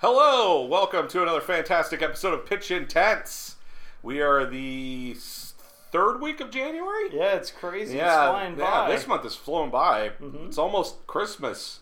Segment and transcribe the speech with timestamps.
[0.00, 3.56] Hello, welcome to another fantastic episode of Pitch Intense.
[4.02, 5.54] We are the s-
[5.90, 7.08] third week of January.
[7.12, 7.96] Yeah, it's crazy.
[7.96, 8.70] yeah, it's flying yeah, by.
[8.82, 8.90] Mm-hmm.
[8.92, 10.12] this month is flown by.
[10.46, 11.80] It's almost Christmas.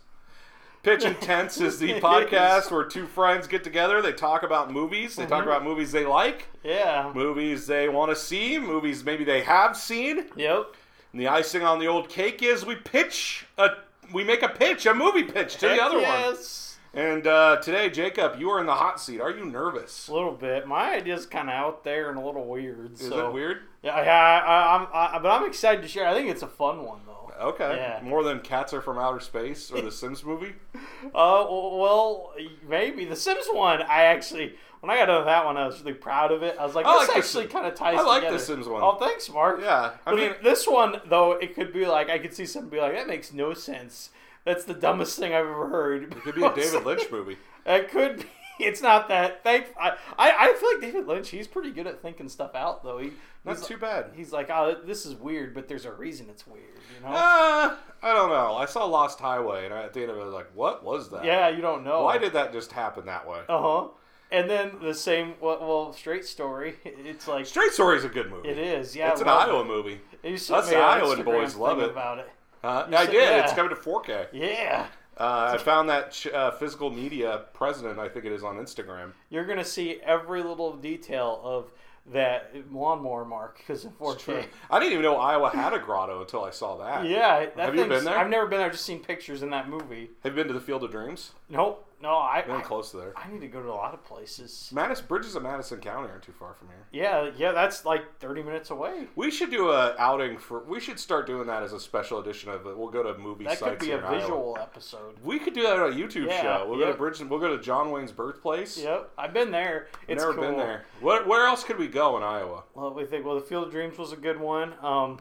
[0.82, 4.00] Pitch Intense is the It podcast where two friends get together.
[4.00, 5.16] They talk about movies.
[5.16, 5.48] They talk Mhm.
[5.48, 7.10] about movies they like, Yeah.
[7.14, 10.26] movies they want to see, movies maybe they have seen.
[10.36, 10.66] Yep.
[11.12, 13.70] And the icing on the old cake is we pitch a,
[14.12, 16.02] we make a pitch, a movie pitch to the Heck other one.
[16.04, 16.63] yes.
[16.94, 19.20] And uh, today, Jacob, you are in the hot seat.
[19.20, 20.06] Are you nervous?
[20.08, 20.66] A little bit.
[20.68, 22.94] My idea's kind of out there and a little weird.
[22.94, 23.28] Is so.
[23.28, 23.62] it weird?
[23.82, 24.42] Yeah, yeah.
[24.46, 26.06] I, I'm, I, but I'm excited to share.
[26.06, 27.32] I think it's a fun one though.
[27.40, 27.76] Okay.
[27.76, 28.00] Yeah.
[28.02, 30.54] More than Cats Are From Outer Space or the Sims movie?
[31.14, 32.32] Uh, well,
[32.66, 33.82] maybe the Sims one.
[33.82, 36.56] I actually, when I got done with that one, I was really proud of it.
[36.58, 37.98] I was like, I this like actually kind of ties.
[37.98, 38.38] I like together.
[38.38, 38.82] the Sims one.
[38.82, 39.60] Oh, thanks, Mark.
[39.60, 39.92] Yeah.
[40.06, 42.80] I But mean, this one though, it could be like I could see someone be
[42.80, 44.10] like, that makes no sense.
[44.44, 46.04] That's the dumbest thing I've ever heard.
[46.04, 47.36] it could be a David Lynch movie.
[47.66, 48.24] It could be.
[48.60, 49.42] It's not that.
[49.42, 49.66] Thank.
[49.76, 50.30] I, I.
[50.30, 51.28] I feel like David Lynch.
[51.30, 52.98] He's pretty good at thinking stuff out, though.
[52.98, 53.10] He.
[53.44, 54.12] Not too bad.
[54.14, 56.62] He's like, oh, this is weird, but there's a reason it's weird.
[56.96, 57.16] You know?
[57.16, 58.54] Uh, I don't know.
[58.54, 61.10] I saw Lost Highway, and at the end of it, I was like, what was
[61.10, 61.24] that?
[61.24, 62.04] yeah, you don't know.
[62.04, 63.40] Why did that just happen that way?
[63.48, 63.88] Uh huh.
[64.30, 65.34] And then the same.
[65.40, 66.76] Well, well, straight story.
[66.84, 68.50] It's like Straight Story is a good movie.
[68.50, 68.94] it is.
[68.94, 70.00] Yeah, It's an Iowa movie.
[70.24, 71.90] Us Iowan boys love it.
[71.90, 72.30] about it.
[72.64, 73.28] Uh, I said- did.
[73.28, 73.42] yeah.
[73.44, 74.28] It's coming to 4K.
[74.32, 74.86] Yeah.
[75.16, 79.12] Uh, I found that ch- uh, physical media president, I think it is on Instagram.
[79.30, 81.70] You're gonna see every little detail of
[82.12, 84.46] that lawnmower mark because in 4K.
[84.70, 87.06] I didn't even know Iowa had a grotto until I saw that.
[87.06, 88.18] Yeah, that Have you been there?
[88.18, 88.66] I've never been there.
[88.66, 90.10] I've just seen pictures in that movie.
[90.24, 91.32] Have you been to the Field of Dreams?
[91.48, 91.88] Nope.
[92.04, 92.42] No, I.
[92.42, 93.14] Been I, close to there.
[93.16, 94.70] I need to go to a lot of places.
[94.74, 96.86] Madison Bridges of Madison County aren't too far from here.
[96.92, 99.06] Yeah, yeah, that's like 30 minutes away.
[99.16, 100.62] We should do a outing for.
[100.64, 102.76] We should start doing that as a special edition of it.
[102.76, 104.20] We'll go to movie That sites could be a in Iowa.
[104.20, 105.16] visual episode.
[105.24, 106.66] We could do that on a YouTube Yeah, show.
[106.68, 107.30] We'll go to Bridgeton.
[107.30, 108.76] We'll go to John Wayne's birthplace.
[108.76, 109.86] Yep, I've been there.
[110.06, 110.42] It's Never cool.
[110.44, 110.84] been there.
[111.00, 112.64] What, where else could we go in Iowa?
[112.74, 113.24] Well, we think.
[113.24, 114.74] Well, the Field of Dreams was a good one.
[114.82, 115.20] Um,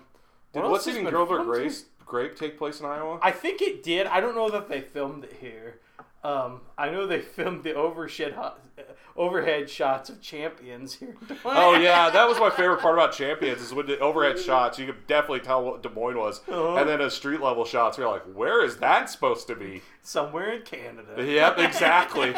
[0.52, 1.46] Did what What's else has Eating been Grove or fun?
[1.48, 3.20] Grace Grape take place in Iowa?
[3.22, 4.06] I think it did.
[4.06, 5.80] I don't know that they filmed it here.
[6.24, 8.54] Um, I know they filmed the overshed ho-
[9.16, 11.16] overhead shots of champions here.
[11.30, 14.80] in Oh yeah, that was my favorite part about Champions is when the overhead shots.
[14.80, 16.76] You could definitely tell what Des Moines was, Uh-huh.
[16.78, 17.98] and then the street level shots.
[17.98, 19.82] You're like, where is that supposed to be?
[20.06, 21.24] somewhere in Canada.
[21.26, 22.34] Yep, exactly.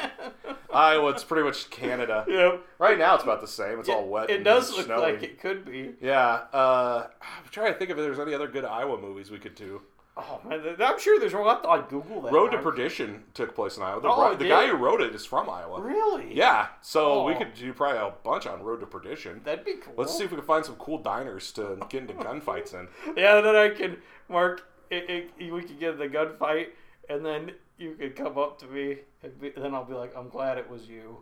[0.72, 2.24] Iowa, it's pretty much Canada.
[2.28, 2.62] Yep.
[2.78, 3.80] Right now, it's about the same.
[3.80, 4.30] It's all wet.
[4.30, 5.14] It and does look snowy.
[5.14, 5.94] like it could be.
[6.02, 9.56] Yeah, uh, I'm trying to think if there's any other good Iowa movies we could
[9.56, 9.82] do.
[10.18, 11.34] Oh man, I'm sure there's.
[11.34, 12.32] I'll have to like Google that.
[12.32, 12.58] Road to.
[12.60, 14.00] Perdition took place in Iowa.
[14.02, 15.82] The, Oh, the guy who wrote it is from Iowa.
[15.82, 16.34] Really?
[16.34, 17.38] Yeah, so we Oh.
[17.40, 19.42] could do probably a bunch on Road to Perdition.
[19.44, 19.94] That'd be cool.
[19.98, 22.88] Let's see if we can find some cool diners to get into gunfights in.
[23.18, 23.98] Yeah, then I can
[24.30, 24.62] mark.
[24.90, 26.68] It, it, we could get the gunfight,
[27.10, 30.30] and then you could come up to me, and be, then I'll be like, "I'm
[30.30, 31.18] glad it was you."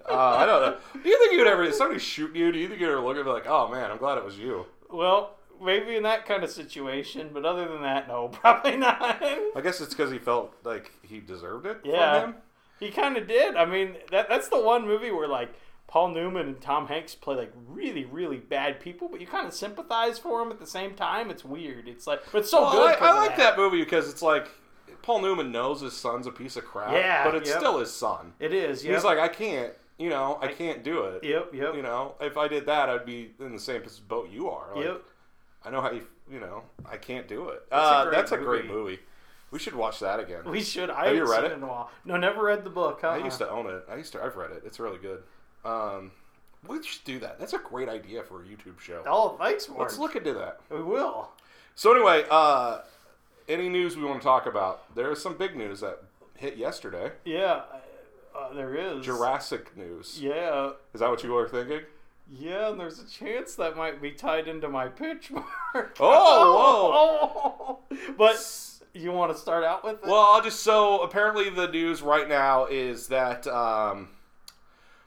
[0.09, 0.77] Uh, I don't know.
[1.03, 3.25] Do you think you'd ever, somebody shooting you, do you think you'd ever look and
[3.27, 4.65] be like, oh man, I'm glad it was you?
[4.91, 9.23] well, maybe in that kind of situation, but other than that, no, probably not.
[9.23, 12.21] I guess it's because he felt like he deserved it Yeah.
[12.23, 12.41] from him.
[12.79, 13.57] He kind of did.
[13.57, 15.53] I mean, that that's the one movie where like
[15.87, 19.53] Paul Newman and Tom Hanks play like really, really bad people, but you kind of
[19.53, 21.31] sympathize for them at the same time.
[21.31, 21.89] It's weird.
[21.89, 22.97] It's like, but it's so Well, good.
[23.03, 24.49] I, I like that movie because it's like
[25.03, 27.59] Paul Newman knows his son's a piece of crap, Yeah, but it's yep.
[27.59, 28.33] still his son.
[28.39, 28.83] It is.
[28.85, 28.95] Yep.
[28.95, 31.23] He's like, I can't, you know, I can't do it.
[31.25, 34.49] yep, yep, You know, if I did that, I'd be in the same boat you
[34.49, 34.75] are.
[34.75, 35.03] Like, yep.
[35.65, 37.63] I know how you, you know, I can't do it.
[37.71, 38.99] A Uh, great that's a great movie.
[39.51, 40.43] We should watch that again.
[40.45, 40.91] We should.
[40.91, 41.55] I Have you read seen it?
[41.55, 41.91] in a while.
[42.05, 43.01] No, never read the book.
[43.03, 43.25] I uh-uh.
[43.25, 43.85] used to own it.
[43.91, 44.23] I used to.
[44.23, 44.63] I've read it.
[44.65, 45.23] It's really good.
[45.65, 46.13] Um,
[46.67, 47.39] we should do that.
[47.41, 49.03] That's a great idea for a YouTube show.
[49.07, 49.81] Oh, thanks, Mark.
[49.81, 50.61] Let's look into that.
[50.71, 51.31] We will.
[51.75, 52.83] So anyway, uh,
[53.49, 54.95] any news we want to talk about?
[54.95, 55.99] There is some big news that
[56.37, 57.11] hit yesterday.
[57.25, 57.63] Yeah,
[58.37, 59.05] uh, there is.
[59.05, 60.19] Jurassic news.
[60.23, 61.81] Yeah, Is that what you were thinking?
[62.33, 65.31] Yeah, and there's a chance that might be tied into my pitch,
[65.75, 65.97] Mark.
[65.99, 67.97] Oh, whoa!
[68.19, 68.37] but
[68.95, 70.05] you want to start out with it?
[70.09, 74.09] Well, I'll just so apparently the news right now is that um,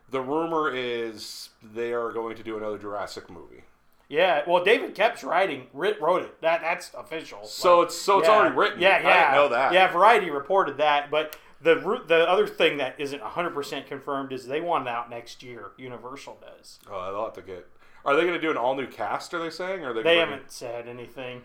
[0.09, 3.63] the rumor is they are going to do another Jurassic movie.
[4.09, 4.41] yeah.
[4.45, 6.41] Well, David Koepp's writing, writ, wrote it.
[6.41, 7.45] That that's official.
[7.45, 8.81] So Like, it's so it's yeah, already written.
[8.81, 9.07] Yeah, yeah.
[9.07, 9.73] I didn't know that.
[9.73, 11.37] Yeah, Variety reported that, but.
[11.63, 15.71] The, the other thing that isn't 100% confirmed is they want it out next year.
[15.77, 16.79] Universal does.
[16.91, 17.65] Oh, they'll have to get.
[18.05, 19.33] Are they going to do an all new cast?
[19.33, 19.81] Are they saying?
[19.83, 19.99] Or are they?
[20.01, 21.41] They bringing- haven't said anything.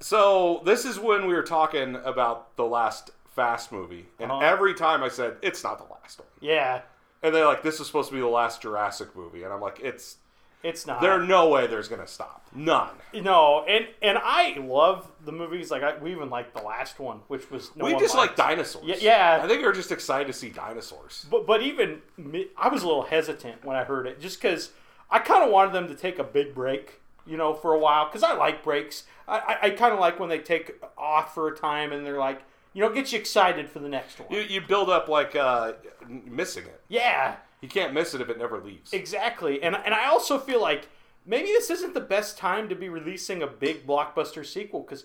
[0.00, 4.40] So this is when we were talking about the last Fast movie, and Uh-huh.
[4.44, 6.80] every time I said it's not the last one, Yeah.
[7.22, 9.78] and they're like, "This is supposed to be the last Jurassic movie," and I'm like,
[9.80, 10.16] "It's
[10.62, 11.00] It's not.
[11.00, 12.46] There's no way there's gonna stop.
[12.54, 12.90] None.
[13.14, 15.70] no, and and I love the movies.
[15.70, 18.84] Like I, we even liked the last one, which was no we just like dinosaurs.
[18.86, 19.40] Yeah, yeah.
[19.42, 21.26] I think we're just excited to see dinosaurs.
[21.30, 24.70] But but even me, I was a little hesitant when I heard it, just because
[25.10, 28.06] I kind of wanted them to take a big break, you know, for a while.
[28.06, 29.04] Because I like breaks.
[29.26, 32.18] I I, I kind of like when they take off for a time and they're
[32.18, 32.42] like,
[32.74, 34.28] you know, get you excited for the next one.
[34.30, 35.72] You, you build up like uh,
[36.06, 36.82] missing it.
[36.88, 38.92] yeah, You can't miss it if it never leaves.
[38.92, 39.62] exactly.
[39.62, 40.88] And and I also feel like
[41.26, 45.04] maybe this isn't the best time to be releasing a big blockbuster sequel because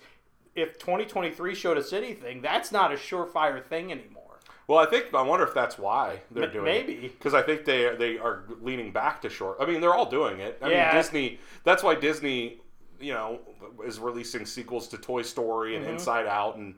[0.56, 4.40] if 2023 showed us anything, that's not a surefire thing anymore.
[4.68, 6.96] Well, I think I wonder if that's why they're M- doing maybe.
[7.10, 9.58] because I think they they are leaning back to short.
[9.60, 10.58] I mean, they're all doing it.
[10.62, 10.86] I Yeah.
[10.88, 11.40] mean, Disney.
[11.66, 12.62] That's why Disney,
[13.00, 13.42] you know,
[13.86, 16.76] is releasing sequels to Toy Story and Inside Out and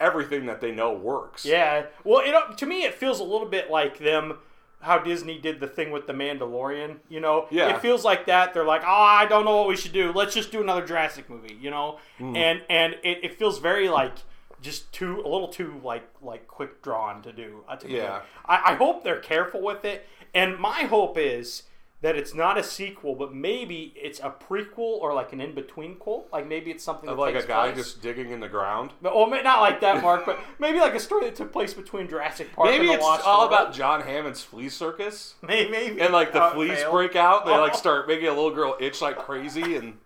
[0.00, 1.42] everything that they know works.
[1.42, 1.50] Mm-hmm.
[1.52, 1.86] Yeah.
[2.04, 4.38] Well, it, to me, it feels a little bit like them.
[4.80, 7.46] How Disney did the thing with the Mandalorian, you know?
[7.50, 7.74] Yeah.
[7.74, 8.54] It feels like that.
[8.54, 10.12] They're like, oh, I don't know what we should do.
[10.12, 11.98] Let's just do another Jurassic movie, you know?
[12.18, 12.34] Hmm.
[12.36, 14.14] And and it, it feels very like
[14.62, 17.64] just too a little too like like quick drawn to do.
[17.68, 17.90] uh, to.
[17.90, 18.22] Yeah.
[18.46, 20.06] I, I hope they're careful with it.
[20.34, 21.64] And my hope is
[22.02, 25.96] that it's not a sequel, but maybe it's a prequel or like an in between
[25.96, 26.26] quel.
[26.32, 27.84] Like maybe it's something Of that like a guy place.
[27.84, 28.92] just digging in the ground.
[29.02, 32.08] Well, oh, not like that, Mark, but maybe like a story that took place between
[32.08, 33.52] Jurassic Park Maybe and the it's Lost all World.
[33.52, 35.34] about John Hammond's flea circus.
[35.42, 36.00] maybe, maybe.
[36.00, 36.92] And like the it fleas failed.
[36.92, 37.76] break out, they like Oh.
[37.80, 39.98] start making a little girl itch like crazy, and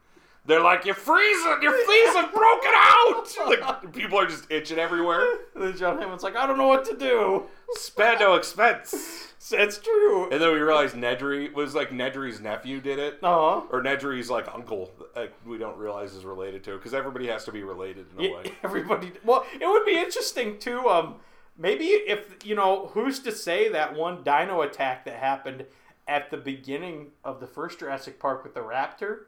[0.47, 1.59] they're like, "You're freezing!
[1.63, 5.27] Your fleas have broken out!" Like people are just itching everywhere.
[5.55, 7.45] And then John Hammond's like, I don't know what to do.
[7.77, 9.33] Spend no expense.
[9.53, 10.31] It's true.
[10.31, 13.67] And then we realized Nedry was like Nedry's nephew did it, Uh huh.
[13.71, 14.91] or Nedry's like uncle.
[15.15, 18.25] Like we don't realize is related to it because everybody has to be related in
[18.25, 18.43] a Yeah, way.
[18.65, 19.13] everybody.
[19.23, 20.89] Well, it would be interesting too.
[20.89, 21.17] Um,
[21.59, 25.67] maybe if you know, who's to say that one dino attack that happened
[26.09, 29.25] at the beginning of the first Jurassic Park with the raptor,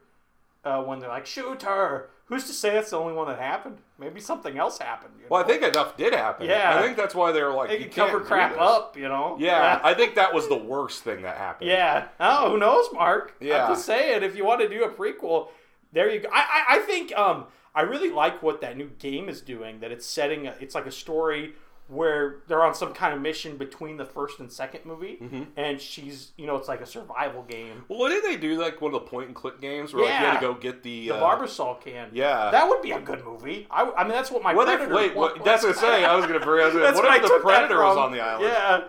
[0.65, 3.79] uh, when they're like, "Shoot her!" Who's to say that's the only one that happened?
[4.01, 5.15] Maybe something else happened.
[5.17, 6.49] You Well, I think enough did happen.
[6.49, 6.77] Yeah.
[6.77, 8.97] I think that's why they were like, they you cover crap up.
[8.97, 9.37] You know?
[9.39, 11.71] Yeah, I think that was the worst thing that happened.
[11.71, 12.09] Yeah.
[12.19, 13.37] Oh, who knows, Mark?
[13.41, 13.67] Yeah.
[13.67, 15.51] I'm just saying, if you want to do a prequel,
[15.93, 16.29] there you go.
[16.33, 17.45] I, I, I think um,
[17.77, 19.79] I really like what that new game is doing.
[19.79, 21.55] That it's setting, a, it's like a story
[21.89, 25.43] where they're on some kind of mission between the first and second movie, Mm-hmm.
[25.57, 27.85] and she's, you know, it's like a survival game.
[27.89, 28.61] Well, what did they do?
[28.61, 30.83] Like one of the point and click games where like, you had to go get
[30.83, 32.09] the, The uh, Barbasol can.
[32.13, 32.51] Yeah.
[32.51, 33.67] That would be a good movie.
[33.71, 34.91] I, I mean, that's what my What if?
[34.91, 36.05] Wait, wa- what, that's what I'm saying.
[36.05, 36.63] I was gonna bring.
[36.63, 38.45] I was gonna, what what I if the predator was on the island?
[38.53, 38.85] Yeah.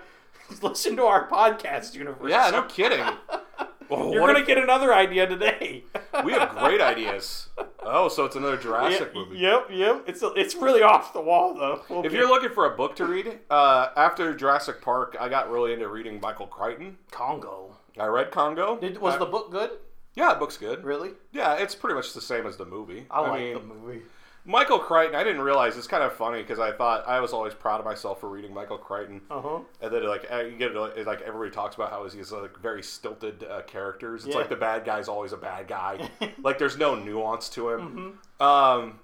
[0.62, 2.32] Listen to our podcast universe.
[2.32, 3.04] Yeah, no kidding.
[3.90, 5.84] Well, You're gonna if- get another idea today.
[6.26, 7.48] we have great ideas.
[7.82, 9.38] Oh, so it's another Jurassic Yeah, movie.
[9.40, 10.04] Yep, yep.
[10.08, 11.82] It's it's really off the wall though.
[11.90, 15.30] We'll If get- you're looking for a book to read, uh, after Jurassic Park, I
[15.30, 16.98] got really into reading Michael Crichton.
[17.12, 18.78] Congo, I read Congo.
[18.78, 19.72] Did, was Uh, the book good?
[20.16, 20.84] yeah, the book's good.
[20.84, 21.12] Really?
[21.32, 23.06] Yeah, it's pretty much the same as the movie.
[23.10, 24.02] I, like mean, the movie.
[24.48, 25.14] Michael Crichton.
[25.16, 27.86] I didn't realize it's kind of funny because I thought I was always proud of
[27.86, 29.22] myself for reading Michael Crichton.
[29.30, 29.60] Uh huh.
[29.82, 32.82] And then like uh, you get like like, everybody talks about how he's like very
[32.82, 34.26] stilted uh, characters.
[34.26, 34.40] It's Yeah.
[34.42, 36.10] like the bad guy's always a bad guy.
[36.42, 38.16] like there's no nuance to him.
[38.40, 38.44] Mm-hmm.
[38.44, 39.00] Um,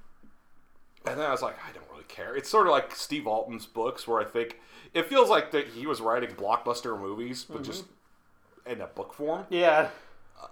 [1.05, 2.35] and then I was like, I don't really care.
[2.35, 4.59] It's sort of like Steve Alten's books, where I think
[4.93, 7.83] it feels like that he was writing blockbuster movies, but just
[8.65, 9.45] in a book form.
[9.49, 9.89] Yeah.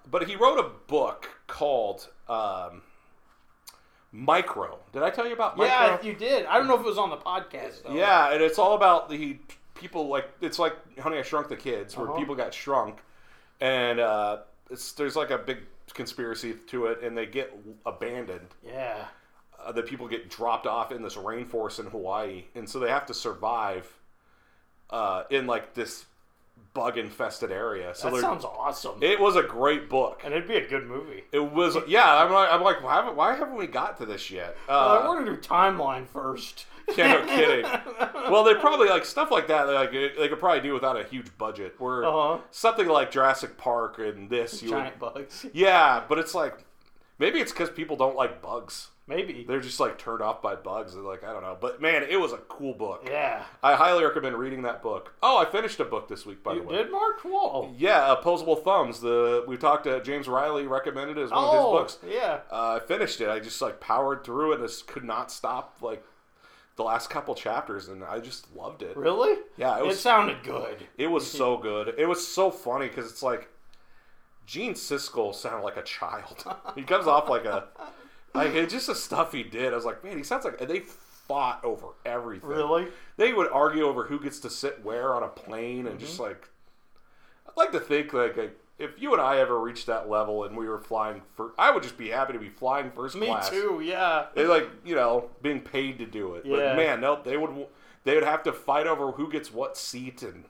[0.09, 2.81] But he wrote a book called um,
[4.11, 4.77] Micro.
[4.91, 5.73] Did I tell you about Micro?
[5.73, 6.45] Yeah, you did.
[6.45, 7.93] I don't know if it was on the podcast though.
[7.95, 9.37] Yeah, and it's all about the
[9.75, 12.17] people like it's like Honey I Shrunk the Kids, where Uh-huh.
[12.19, 12.97] people got shrunk,
[13.61, 14.39] and uh,
[14.69, 15.59] it's there's like a big
[15.93, 17.53] conspiracy to it, and they get
[17.85, 18.47] abandoned.
[18.65, 19.05] Yeah.
[19.63, 23.05] Uh, the people get dropped off in this rainforest in Hawaii, and so they have
[23.05, 23.87] to survive
[24.89, 26.05] uh, in like this
[26.73, 27.93] bug infested area.
[27.93, 29.01] So That sounds awesome.
[29.01, 30.21] it was a great book.
[30.23, 31.23] and it'd be a good movie.
[31.31, 32.15] It was yeah.
[32.23, 34.55] I'm like, I'm like why haven't, why haven't we got to this yet?
[34.69, 36.65] Uh, Uh, we're gonna do timeline first.
[36.97, 37.63] Yeah, no kidding.
[38.29, 39.63] well, they probably like stuff like that.
[39.69, 41.75] Like they could probably do without a huge budget.
[41.79, 42.39] Where Uh-huh.
[42.51, 45.45] something like Jurassic Park and this, you would, Giant bugs.
[45.53, 46.03] yeah.
[46.09, 46.65] But it's like
[47.17, 48.89] maybe it's because people don't like bugs.
[49.15, 49.43] Maybe.
[49.47, 50.93] They're just like turned off by bugs.
[50.93, 51.57] They're like I don't know.
[51.59, 53.03] But man, it was a cool book.
[53.05, 53.43] Yeah.
[53.61, 55.13] I highly recommend reading that book.
[55.21, 56.77] Oh, I finished a book this week by You the way.
[56.77, 57.19] did, Mark?
[57.23, 57.73] Whoa.
[57.77, 59.01] Yeah, Opposable Thumbs.
[59.01, 61.97] The we talked to James Riley recommended it as one of his Oh, books.
[62.07, 62.39] yeah.
[62.49, 63.27] Uh, I finished it.
[63.29, 66.03] I just like powered through it and just could not stop like
[66.77, 68.95] the last couple chapters, and I just loved it.
[68.95, 69.37] Really?
[69.57, 69.99] Yeah, it It was.
[69.99, 70.77] sounded good.
[70.97, 71.93] It was so good.
[71.97, 73.49] It was so funny because it's like
[74.45, 76.45] Gene Siskel sounded like a child.
[76.75, 77.65] he comes off like a
[78.33, 79.73] like it's just the stuff he did.
[79.73, 82.49] I was like, man, he sounds like they fought over everything.
[82.49, 82.87] Really?
[83.17, 86.23] They would argue over who gets to sit where on a plane, and just Mm-hmm.
[86.23, 86.49] like
[87.47, 90.55] I'd like to think like, like if you and I ever reached that level and
[90.57, 93.49] we were flying for, I would just be happy to be flying first Me class.
[93.49, 93.81] too.
[93.83, 94.25] Yeah.
[94.35, 96.45] They like you know being paid to do it.
[96.45, 96.55] Yeah.
[96.57, 97.67] But man, no, they would
[98.03, 100.45] they would have to fight over who gets what seat, and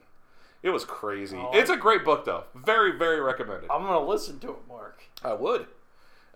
[0.63, 1.37] it was crazy.
[1.37, 2.45] Oh, it's a great book though.
[2.55, 3.69] Very very recommended.
[3.69, 5.01] I'm gonna listen to it, Mark.
[5.23, 5.65] I would.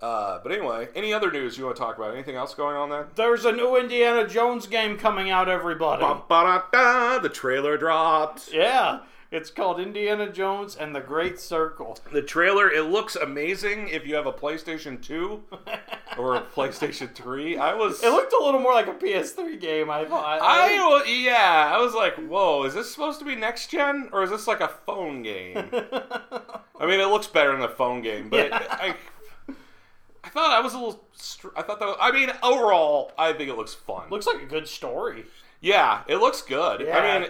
[0.01, 2.13] Uh, but anyway, any other news you want to talk about?
[2.13, 3.05] Anything else going on then?
[3.15, 6.01] There's a new Indiana Jones game coming out, everybody.
[6.03, 8.51] Ba-ba-da-da, the trailer dropped.
[8.53, 8.99] Yeah.
[9.31, 11.97] It's called Indiana Jones and the Great Circle.
[12.13, 15.43] The trailer, it looks amazing if you have a PlayStation 2
[16.17, 17.57] or a PlayStation 3.
[17.57, 18.01] I was.
[18.03, 20.39] It looked a little more like a PS3 game, I thought.
[20.41, 24.23] I wa- yeah, I was like, whoa, is this supposed to be next gen or
[24.23, 25.57] is this like a phone game?
[26.79, 28.67] I mean, it looks better than a phone game, but Yeah.
[28.69, 28.95] I, I
[30.35, 31.03] thought I was a little.
[31.13, 31.85] Str- I thought that.
[31.85, 34.09] Was, I mean, overall, I think it looks fun.
[34.11, 35.25] Looks like a good story.
[35.61, 36.81] yeah, it looks good.
[36.81, 36.97] Yeah.
[36.97, 37.29] I mean,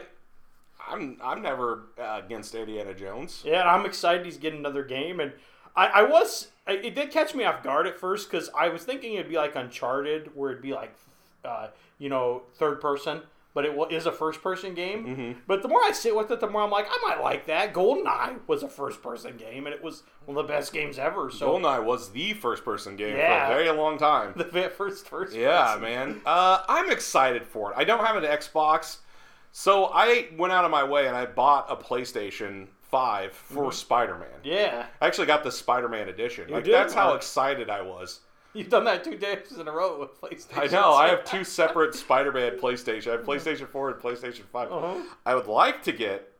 [0.89, 3.43] I'm I'm never uh, against Indiana Jones.
[3.45, 5.19] Yeah, I'm excited he's getting another game.
[5.19, 5.31] And
[5.75, 9.13] I, I was, it did catch me off guard at first because I was thinking
[9.13, 10.95] it'd be like Uncharted, where it'd be like,
[11.43, 11.67] uh,
[11.99, 13.21] you know, third person,
[13.55, 15.05] but it is a first person game.
[15.07, 15.39] Mm-hmm.
[15.47, 17.73] But the more I sit with it, the more I'm like, I might like that.
[17.73, 21.31] GoldenEye was a first person game, and it was one of the best games ever.
[21.31, 23.47] So GoldenEye was the first person game Yeah.
[23.47, 24.33] for a very long time.
[24.35, 24.43] the
[24.75, 25.33] first first.
[25.33, 26.21] Yeah, man.
[26.25, 27.77] Uh, I'm excited for it.
[27.77, 28.97] I don't have an Xbox,
[29.53, 34.27] so I went out of my way and I bought a PlayStation 5 for Spider-Man.
[34.43, 36.49] Yeah, I actually got the Spider-Man edition.
[36.49, 38.19] like did, that's how excited I was.
[38.55, 40.57] You've done that two days in a row with PlayStation.
[40.57, 40.93] I know.
[40.93, 43.09] I have two separate Spider-Man PlayStation.
[43.09, 44.71] I have PlayStation 4 and PlayStation 5.
[44.71, 45.03] Uh-huh.
[45.25, 46.31] I would like to get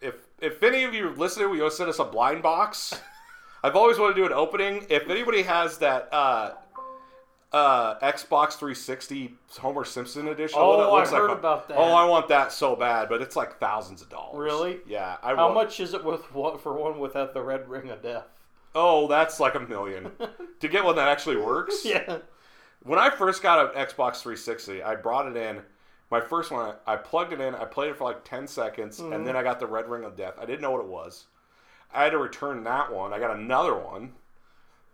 [0.00, 3.00] if if any of you listening, you want to send us a blind box.
[3.64, 4.86] I've always wanted to do an opening.
[4.88, 6.52] If anybody has that uh,
[7.52, 11.76] uh, Xbox 360 Homer Simpson edition, Oh, what it looks I heard like, about that.
[11.76, 14.38] Oh, I want that so bad, but it's like thousands of dollars.
[14.38, 14.78] Really?
[14.86, 15.16] Yeah.
[15.22, 18.02] I How want- much is it with what for one without the red ring of
[18.02, 18.26] death?
[18.80, 20.12] Oh, that's like a million
[20.60, 21.84] to get one that actually works.
[21.84, 22.18] Yeah.
[22.84, 25.60] When I first got an Xbox 360, I brought it in.
[26.12, 27.54] My first one, I plugged it in.
[27.56, 29.12] I played it for like 10 seconds, Mm-hmm.
[29.14, 30.34] and then I got the Red Ring of Death.
[30.40, 31.26] I didn't know what it was.
[31.92, 33.12] I had to return that one.
[33.12, 34.12] I got another one.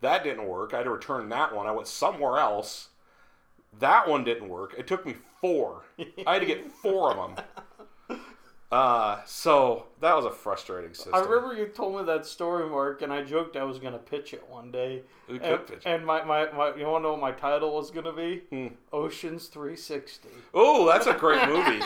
[0.00, 0.72] That didn't work.
[0.72, 1.66] I had to return that one.
[1.66, 2.88] I went somewhere else.
[3.80, 4.74] That one didn't work.
[4.78, 5.82] It took me four.
[6.26, 7.44] I had to get four of them.
[8.74, 11.14] Uh, so that was a frustrating system.
[11.14, 14.00] I remember you told me that story, Mark, and I joked I was going to
[14.00, 15.02] pitch it one day.
[15.28, 15.82] You could and, pitch it.
[15.88, 18.42] and my, my, my, you want to know what my title was going to be?
[18.50, 18.74] Hmm.
[18.92, 20.28] Oceans 360.
[20.54, 21.84] Oh, that's a great movie.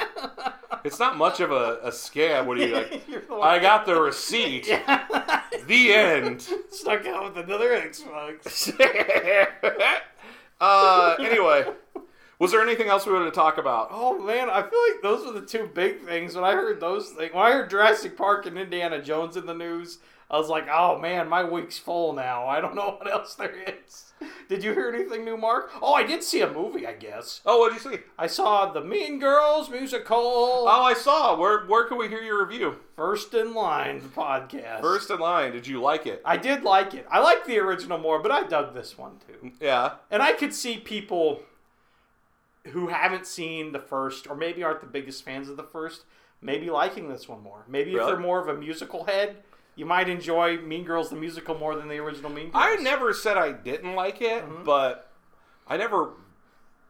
[0.82, 3.06] it's not much of a, a scam when you like.
[3.08, 4.66] You're the one I got the receipt.
[5.66, 6.48] The end.
[6.70, 8.72] stuck out with another Xbox.
[10.58, 11.66] uh, anyway,
[12.38, 13.88] was there anything else we wanted to talk about?
[13.90, 16.34] Oh man, I feel like those were the two big things.
[16.34, 19.54] When I heard those things, when I heard Jurassic Park and Indiana Jones in the
[19.54, 19.98] news,
[20.30, 22.46] I was like, oh man, my week's full now.
[22.46, 24.04] I don't know what else there is.
[24.48, 25.70] Did you hear anything new, Mark?
[25.80, 27.40] Oh, I did see a movie, I guess.
[27.46, 28.02] Oh, what did you see?
[28.18, 30.16] I saw the Mean Girls musical.
[30.16, 31.36] Oh, I saw.
[31.38, 32.76] Where where can we hear your review?
[32.96, 34.80] First in Line podcast.
[34.80, 35.52] First in line.
[35.52, 36.20] Did you like it?
[36.24, 37.06] I did like it.
[37.10, 39.52] I liked the original more, but I dug this one too.
[39.60, 39.94] Yeah.
[40.10, 41.42] And I could see people
[42.72, 46.04] who haven't seen the first, or maybe aren't the biggest fans of the first,
[46.40, 47.64] maybe liking this one more.
[47.68, 48.12] Maybe if Really?
[48.12, 49.36] they're more of a musical head,
[49.74, 52.54] you might enjoy Mean Girls the musical more than the original Mean Girls.
[52.64, 54.64] I never said I didn't like it, Mm-hmm.
[54.64, 55.10] but
[55.66, 56.10] I never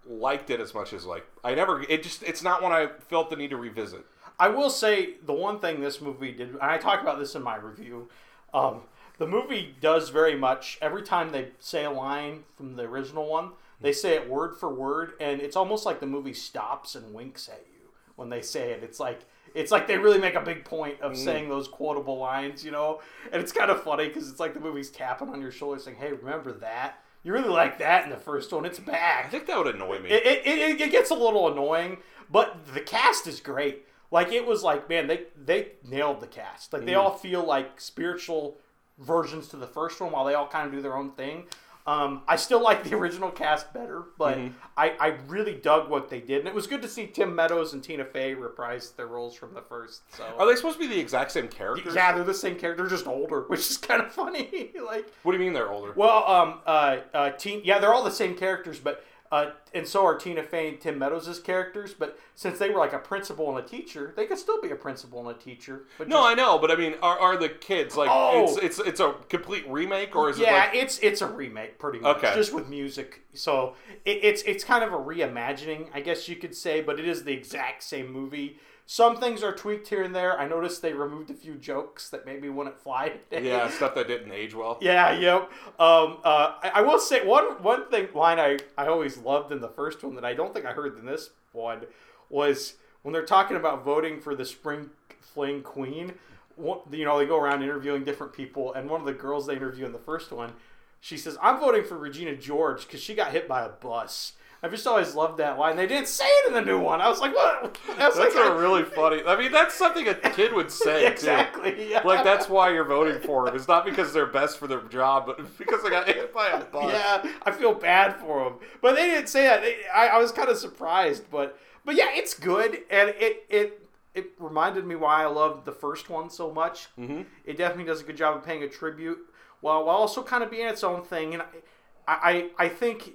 [0.07, 1.83] liked it as much as like I never.
[1.89, 4.05] It just it's not one I felt the need to revisit.
[4.39, 7.43] I will say the one thing this movie did, and I talked about this in
[7.43, 8.09] my review.
[8.55, 8.83] Um,
[9.19, 13.51] the movie does very much every time they say a line from the original one,
[13.81, 17.49] they say it word for word, and it's almost like the movie stops and winks
[17.49, 18.83] at you when they say it.
[18.83, 19.21] It's like
[19.55, 21.17] it's like they really make a big point of mm.
[21.17, 23.01] saying those quotable lines, you know.
[23.33, 25.97] And it's kind of funny because it's like the movie's tapping on your shoulder, saying,
[25.99, 28.65] "Hey, remember that." You really like that in the first one.
[28.65, 29.27] It's back.
[29.27, 30.11] I think that would annoy me.
[30.11, 31.99] It, it, it, it gets a little annoying,
[32.31, 33.87] but the cast is great.
[34.11, 36.73] Like it was like, man, they they nailed the cast.
[36.73, 36.99] Like they mm.
[36.99, 38.59] all feel like spiritual
[38.99, 41.47] versions to the first one, while they all kind of do their own thing.
[41.89, 44.39] Um, I still like the original cast better, but
[44.77, 47.73] I, I really dug what they did, and it was good to see Tim Meadows
[47.73, 50.03] and Tina Fey reprise their roles from the first.
[50.15, 51.95] So Are they supposed to be the exact same characters?
[51.95, 54.71] yeah, they're the same character, just older, which is kind of funny.
[54.85, 55.95] like What do you mean they're older?
[55.97, 60.05] well, um, uh, uh, teen, yeah, they're all the same characters, but uh, and so
[60.07, 61.95] are Tina Fey and Tim Meadows characters.
[61.95, 64.77] But since they were like a principal and a teacher, they could still be a
[64.77, 65.85] principal and a teacher.
[65.99, 68.45] But No, just- I know, but I mean, are, are the kids like Oh.
[68.45, 71.79] it's it's it's a complete remake or is it yeah, like it's it's a remake,
[71.79, 72.35] pretty much, Okay.
[72.35, 73.21] just with music.
[73.35, 77.07] So it, it's it's kind of a reimagining, I guess you could say, but it
[77.07, 78.59] is the exact same movie.
[78.91, 80.41] Some things are tweaked here and there.
[80.41, 83.47] I noticed they removed a few jokes that maybe wouldn't fly today.
[83.47, 84.79] Yeah, stuff that didn't age well.
[84.81, 85.51] Yeah, yep.
[85.79, 89.61] Um, uh, I, I will say one one thing line I, I always loved in
[89.61, 91.83] the first one that I don't think I heard in this one
[92.31, 94.89] was when they're talking about voting for the spring
[95.21, 96.15] fling queen.
[96.57, 99.57] One, you know, they go around interviewing different people, and one of the girls they
[99.57, 100.55] interview in the first one,
[100.99, 104.73] she says, "I'm voting for Regina George because she got hit by a bus." I've
[104.73, 105.77] just always loved that line.
[105.77, 107.01] They didn't say it in the new one.
[107.01, 109.23] I was like, "What?" Was That's like, a really funny.
[109.27, 111.03] I mean, that's something a kid would say.
[111.03, 111.07] too.
[111.13, 111.91] exactly.
[111.91, 112.03] Yeah.
[112.05, 113.55] Like that's why you're voting for them.
[113.55, 116.65] It's not because they're best for their job, but because they got hit by a
[116.65, 116.93] bus.
[116.93, 119.63] Yeah, I feel bad for them, but they didn't say that.
[119.63, 123.87] They, I, I was kind of surprised, but but yeah, it's good, and it it
[124.15, 126.89] it reminded me why I loved the first one so much.
[126.99, 127.27] Mhm.
[127.45, 129.19] It definitely does a good job of paying a tribute,
[129.61, 131.35] while while also kind of being its own thing.
[131.35, 133.13] And I I, I think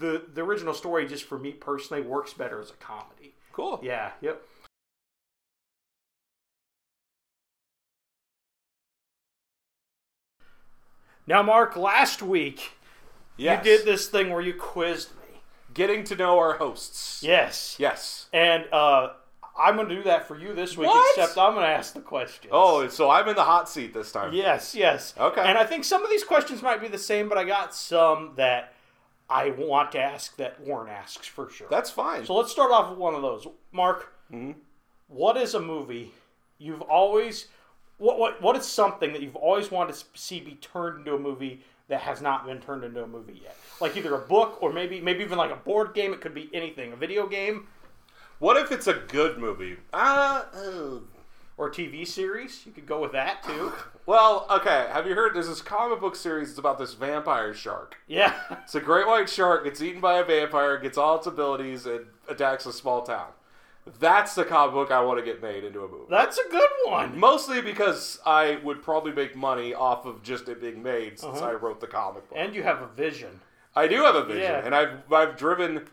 [0.00, 3.34] the the original story, just for me personally, works better as a comedy.
[3.52, 3.78] Cool.
[3.82, 4.10] Yeah.
[4.20, 4.42] Yep.
[11.26, 12.72] Now, Mark, last week
[13.36, 13.64] Yes.
[13.64, 15.40] you did this thing where you quizzed me.
[15.72, 17.22] Getting to know our hosts.
[17.22, 17.76] Yes.
[17.78, 18.26] Yes.
[18.32, 19.10] And uh,
[19.56, 21.16] I'm going to do that for you this week, What?
[21.18, 22.50] except I'm going to ask the questions.
[22.52, 24.32] Oh, so I'm in the hot seat this time.
[24.32, 25.14] Yes, yes.
[25.18, 25.40] Okay.
[25.42, 28.32] And I think some of these questions might be the same, but I got some
[28.36, 28.74] that
[29.30, 31.68] I want to ask that Warren asks for sure.
[31.70, 32.26] That's fine.
[32.26, 33.46] so let's start off with one of those.
[33.72, 34.56] Mark, Mhm.
[35.08, 36.12] what is a movie
[36.58, 37.46] you've always
[37.98, 41.18] what what what is something that you've always wanted to see be turned into a
[41.18, 43.56] movie that has not been turned into a movie yet?
[43.80, 46.12] Like either a book or maybe maybe even like a board game.
[46.12, 46.92] It could be anything.
[46.92, 47.68] A video game
[48.40, 49.76] What if it's a good movie?
[49.92, 51.02] Uh, oh.
[51.60, 52.64] Or TV series.
[52.64, 53.70] You could go with that too.
[54.06, 54.88] well, okay.
[54.90, 55.34] Have you heard?
[55.34, 56.48] There's this comic book series.
[56.48, 57.96] It's about this vampire shark.
[58.08, 58.34] Yeah.
[58.64, 59.64] It's a great white shark.
[59.64, 60.78] Gets eaten by a vampire.
[60.78, 63.28] Gets all its abilities and attacks a small town.
[63.98, 66.04] That's the comic book I want to get made into a movie.
[66.08, 67.18] That's a good one.
[67.18, 71.50] Mostly because I would probably make money off of just it being made since Uh-huh.
[71.50, 72.38] I wrote the comic book.
[72.40, 73.38] And you have a vision.
[73.76, 74.64] I do have a vision, Yeah.
[74.64, 75.86] and I've I've driven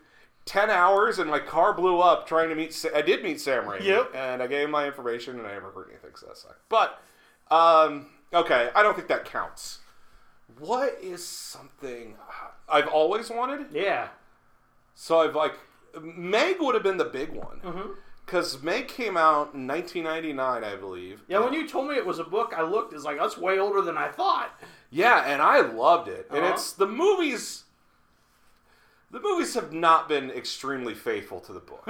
[0.48, 2.74] ten hours, and my car blew up trying to meet.
[2.74, 4.12] Sa- I did meet Sam Raimi, Yep.
[4.16, 6.68] and I gave him my information, and I never heard anything, so that sucked.
[6.70, 7.00] But
[7.52, 9.80] um, okay, I don't think that counts.
[10.60, 12.16] What is something
[12.68, 13.68] I've always wanted?
[13.72, 14.08] Yeah.
[14.96, 15.54] So I've like
[16.02, 17.92] Meg would have been the big one Mm-hmm.
[18.26, 21.22] because Meg came out in 1999, I believe.
[21.28, 22.94] Yeah, when you told me it was a book, I looked.
[22.94, 24.52] It's like that's way older than I thought.
[24.90, 26.28] Yeah, and I loved it.
[26.32, 26.54] And Uh-huh.
[26.54, 27.64] it's the movies.
[29.18, 31.90] The movies have not been extremely faithful to the book,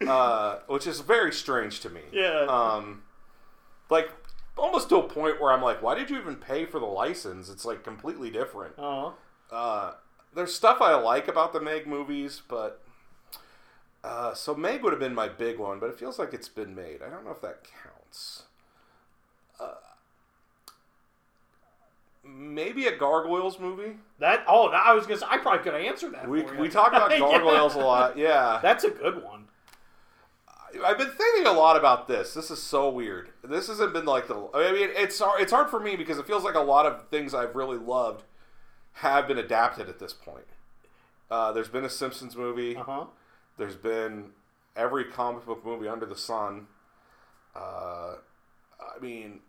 [0.06, 2.02] uh, which is very strange to me.
[2.12, 2.44] Yeah.
[2.46, 3.04] Um,
[3.88, 4.10] like
[4.58, 7.48] almost to a point where I'm like, why did you even pay for the license?
[7.48, 8.74] It's like completely different.
[8.76, 9.14] Oh.
[9.50, 9.94] Uh,
[10.34, 12.82] there's stuff I like about the Meg movies, but
[14.04, 16.74] uh, so Meg would have been my big one, but it feels like it's been
[16.74, 17.00] made.
[17.02, 18.42] I don't know if that counts.
[19.58, 19.72] Uh,
[22.36, 23.96] maybe a Gargoyles movie.
[24.18, 24.44] That.
[24.48, 25.20] Oh, that, I was gonna.
[25.20, 26.28] Say, I probably could answer that.
[26.28, 27.18] We we talk about Yeah.
[27.18, 28.16] Gargoyles a lot.
[28.16, 29.46] Yeah, That's a good one.
[30.84, 32.32] I've been thinking a lot about this.
[32.32, 33.30] This is so weird.
[33.42, 34.48] This hasn't been like the.
[34.54, 37.08] I mean, it's hard- it's hard for me because it feels like a lot of
[37.08, 38.22] things I've really loved
[38.94, 40.46] have been adapted at this point.
[41.30, 42.76] Uh, there's been a Simpsons movie.
[42.76, 43.04] Uh huh.
[43.58, 44.30] There's been
[44.76, 46.68] every comic book movie under the sun.
[47.54, 48.14] Uh,
[48.80, 49.40] I mean,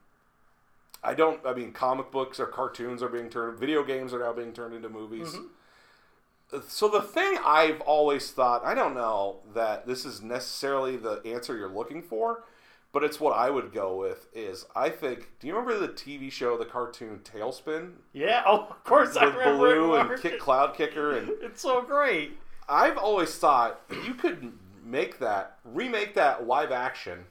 [1.04, 1.40] I don't.
[1.46, 3.58] I mean, comic books or cartoons are being turned.
[3.60, 5.30] Video games are now being turned into movies.
[5.30, 6.60] Mm-hmm.
[6.68, 11.56] So the thing I've always thought, I don't know that this is necessarily the answer
[11.56, 12.44] you're looking for,
[12.92, 14.28] but it's what I would go with.
[14.34, 15.30] Is I think.
[15.40, 18.44] Do you remember the TV show, the cartoon TaleSpin, Yeah.
[18.46, 19.72] Oh, of course I with remember.
[19.72, 22.38] it, Baloo and Kick Cloud Kicker and It's so great.
[22.70, 24.54] I've always thought you could
[24.86, 27.26] make that, remake that live action.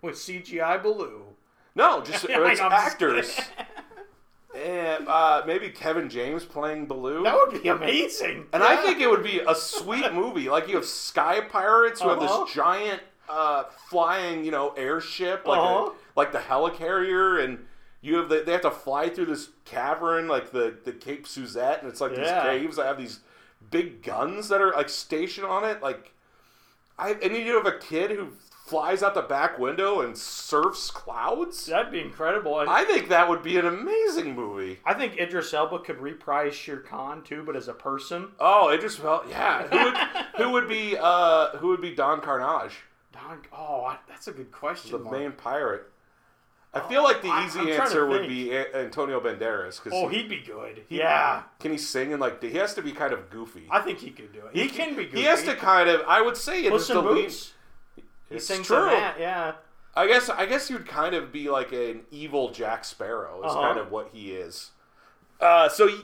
[0.00, 1.27] With CGI Baloo.
[1.78, 3.40] No, just it's know, I'm just actors.
[4.54, 7.22] and uh, maybe Kevin James playing Baloo.
[7.22, 8.46] That would be amazing.
[8.52, 10.48] and I think it would be a sweet movie.
[10.50, 12.44] Like you have sky pirates who have Uh-huh.
[12.44, 15.90] this giant uh, flying, you know, airship, like Uh-huh.
[15.90, 17.64] a, like the helicarrier, and
[18.00, 21.82] you have the, they have to fly through this cavern, like the the Cape Suzette,
[21.82, 22.22] and it's like Yeah.
[22.22, 23.20] these caves that have these
[23.70, 25.82] big guns that are like stationed on it.
[25.82, 26.12] Like,
[26.98, 28.28] I and you have a kid who
[28.68, 31.66] flies out the back window and surfs clouds.
[31.66, 32.60] That'd be incredible.
[32.60, 34.78] And I, I think that would be an amazing movie.
[34.84, 38.28] I think Idris Elba could reprise Shere Khan too, but as a person.
[38.38, 39.66] Oh, it just felt yeah.
[39.68, 39.96] Who would
[40.36, 42.72] who would be uh who would be Don Karnage,
[43.12, 44.92] Don, oh, that's a good question.
[44.92, 45.16] the Mark.
[45.18, 45.84] main pirate?
[46.74, 50.40] I feel like the easy to answer would be Antonio Banderas because Oh, he'd be
[50.40, 50.82] good.
[50.90, 53.66] yeah, can he sing and like he has to be kind of goofy.
[53.70, 54.54] I think he could do it.
[54.54, 55.18] He, can be good.
[55.18, 56.02] He has to kind of.
[56.06, 57.00] I would say is Puss in.
[57.00, 57.54] Boots.
[58.28, 58.76] He It's sings true.
[58.76, 59.52] that, yeah.
[59.96, 63.60] I guess I guess you'd kind of be like an evil Jack Sparrow is Uh-huh.
[63.60, 64.70] kind of what he is.
[65.40, 66.02] Uh, so y-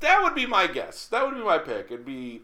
[0.00, 1.06] that would be my guess.
[1.06, 1.86] That would be my pick.
[1.90, 2.42] It'd be,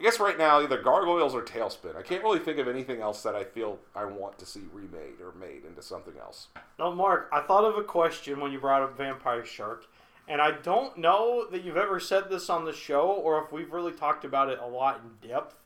[0.00, 1.96] I guess right now either Gargoyles or TaleSpin.
[1.96, 5.20] I can't really think of anything else that I feel I want to see remade
[5.22, 6.48] or made into something else.
[6.78, 9.86] No, Mark, I thought of a question when you brought up Vampire Shark,
[10.26, 13.72] and I don't know that you've ever said this on the show or if we've
[13.72, 15.56] really talked about it a lot in depth,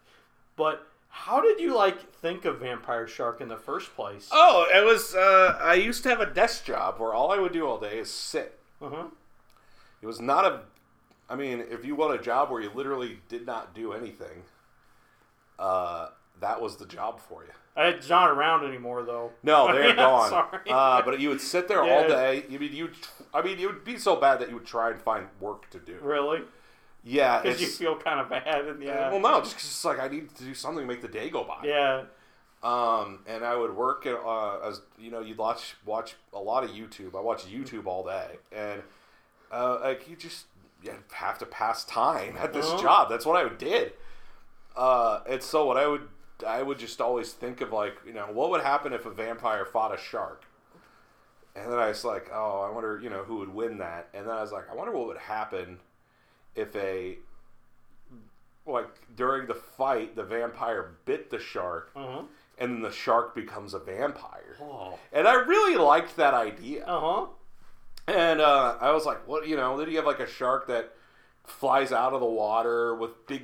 [0.56, 4.28] but how did you like think of Vampire Shark in the first place?
[4.32, 5.14] Oh, it was.
[5.14, 7.98] Uh, I used to have a desk job where all I would do all day
[7.98, 8.58] is sit.
[8.80, 9.04] Uh-huh.
[10.00, 10.60] It was not a.
[11.28, 14.42] I mean, if you want a job where you literally did not do anything,
[15.58, 16.08] uh,
[16.40, 17.50] that was the job for you.
[17.76, 19.30] It's not around anymore, though.
[19.42, 20.28] No, they're Yeah, gone.
[20.30, 20.60] sorry.
[20.68, 21.92] Uh, but you would sit there Yeah.
[21.92, 22.44] all day.
[22.48, 22.90] You mean you?
[23.32, 25.78] I mean, it would be so bad that you would try and find work to
[25.78, 25.96] do.
[26.02, 26.40] Really?
[27.04, 28.64] Yeah, Because you feel kind of bad.
[28.66, 29.10] And yeah.
[29.10, 31.30] well, no, just 'cause it's like I need to do something to make the day
[31.30, 31.60] go by.
[31.64, 32.04] yeah.
[32.62, 36.70] Um, and I would work uh, as you know, you'd watch watch a lot of
[36.70, 37.16] YouTube.
[37.16, 38.82] I watch YouTube all day, and
[39.50, 40.46] uh, like you just
[40.80, 42.80] you have to pass time at this Uh-huh.
[42.82, 43.08] job.
[43.10, 43.94] That's what I did.
[44.76, 46.08] Uh, and so what I would
[46.46, 49.64] I would just always think of like you know what would happen if a vampire
[49.64, 50.44] fought a shark.
[51.56, 54.08] And then I was like, oh, I wonder, you know, who would win that.
[54.14, 55.80] And then I was like, I wonder what would happen
[56.54, 57.16] if a
[58.66, 62.22] like during the fight the vampire bit the shark Uh-huh.
[62.58, 64.56] and then the shark becomes a vampire.
[64.60, 64.98] Oh.
[65.12, 66.84] And I really liked that idea.
[66.86, 67.26] Uh-huh.
[68.06, 70.92] And uh, I was like, what, you know, then you have like a shark that
[71.44, 73.42] flies out of the water with big,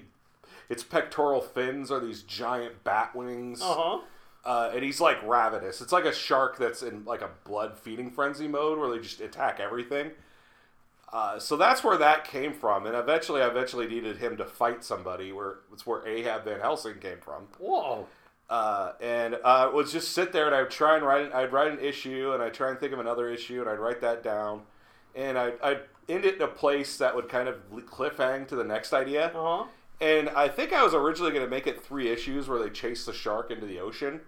[0.68, 3.60] its pectoral fins are these giant bat wings.
[3.62, 4.00] Uh-huh.
[4.44, 5.80] Uh, and he's like ravenous.
[5.80, 9.20] It's like a shark that's in like a blood feeding frenzy mode where they just
[9.20, 10.12] attack everything.
[11.12, 14.84] Uh, so that's where that came from, and eventually, I eventually needed him to fight
[14.84, 15.32] somebody.
[15.32, 17.48] Where it's where Ahab Van Helsing came from.
[17.58, 18.06] Whoa.
[18.50, 21.34] Uh, and uh, would just sit there and I would try and write.
[21.34, 24.00] I'd write an issue and I'd try and think of another issue and I'd write
[24.00, 24.62] that down,
[25.14, 28.64] and I'd, I'd end it in a place that would kind of cliffhang to the
[28.64, 29.26] next idea.
[29.34, 29.64] Uh-huh.
[30.00, 33.04] And I think I was originally going to make it three issues where they chase
[33.04, 34.20] the shark into the ocean,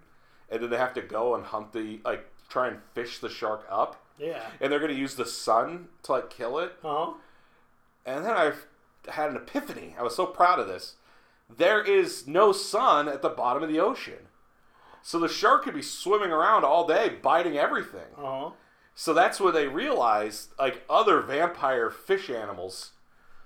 [0.49, 3.65] and then they have to go and hunt the like try and fish the shark
[3.69, 4.43] up, Yeah.
[4.59, 6.73] and they're going to use the sun to like kill it.
[6.83, 7.13] Uh-huh.
[8.05, 8.53] And then I
[9.11, 9.95] had an epiphany.
[9.97, 10.95] I was so proud of this.
[11.49, 14.27] There is no sun at the bottom of the ocean.
[15.01, 18.13] So the shark could be swimming around all day, biting everything.
[18.17, 18.51] Uh-huh.
[18.93, 22.91] So that's where they realized, like, other vampire fish animals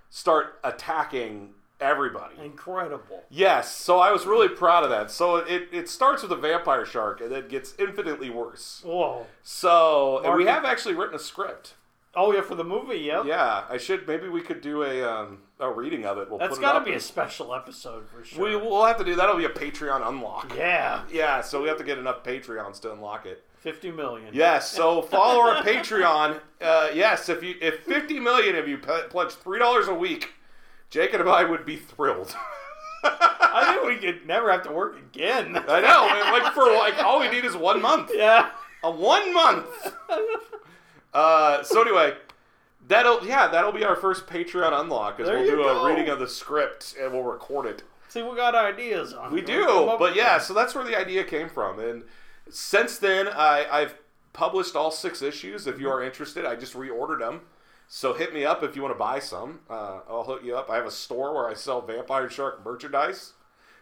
[0.09, 2.35] start attacking everybody.
[2.43, 3.23] Incredible.
[3.29, 5.11] Yes, so I was really proud of that.
[5.11, 8.81] So it, it starts with a vampire shark and then gets infinitely worse.
[8.83, 9.25] Whoa.
[9.43, 11.75] So, and we have actually written a script.
[12.17, 13.23] Oh yeah, for the movie, yeah.
[13.25, 14.07] Yeah, I should.
[14.07, 16.29] Maybe we could do a um, a reading of it.
[16.29, 18.41] We'll That's put it got to be a special episode for sure.
[18.41, 20.53] We we'll have to do that'll be a Patreon unlock.
[20.55, 23.43] yeah, Yeah, so we have to get enough Patreons to unlock it.
[23.57, 24.29] fifty million.
[24.33, 26.39] Yes, so follow our Patreon.
[26.61, 30.29] Uh, yes, if you if 50 million of you pledge three dollars a week,
[30.95, 32.33] Jake and I would be thrilled.
[33.03, 35.57] I think we could never have to work again.
[35.67, 38.11] I know, like for like all we need is one month.
[38.15, 38.51] yeah.
[38.81, 39.67] A one month.
[41.13, 42.13] Uh, so anyway,
[42.87, 45.17] that'll yeah that'll be our first Patreon unlock.
[45.17, 45.83] There we'll do go.
[45.83, 47.83] a reading of the script and we'll record it.
[48.07, 49.33] See, we got ideas on.
[49.33, 50.45] We do, but yeah, them.
[50.45, 52.03] so that's where the idea came from, and
[52.49, 53.95] since then I, I've
[54.31, 55.67] published all six issues.
[55.67, 57.41] If you are interested, I just reordered them.
[57.87, 59.59] So hit me up if you want to buy some.
[59.69, 60.69] Uh, I'll hook you up.
[60.69, 63.33] I have a store where I sell Vampire Shark merchandise.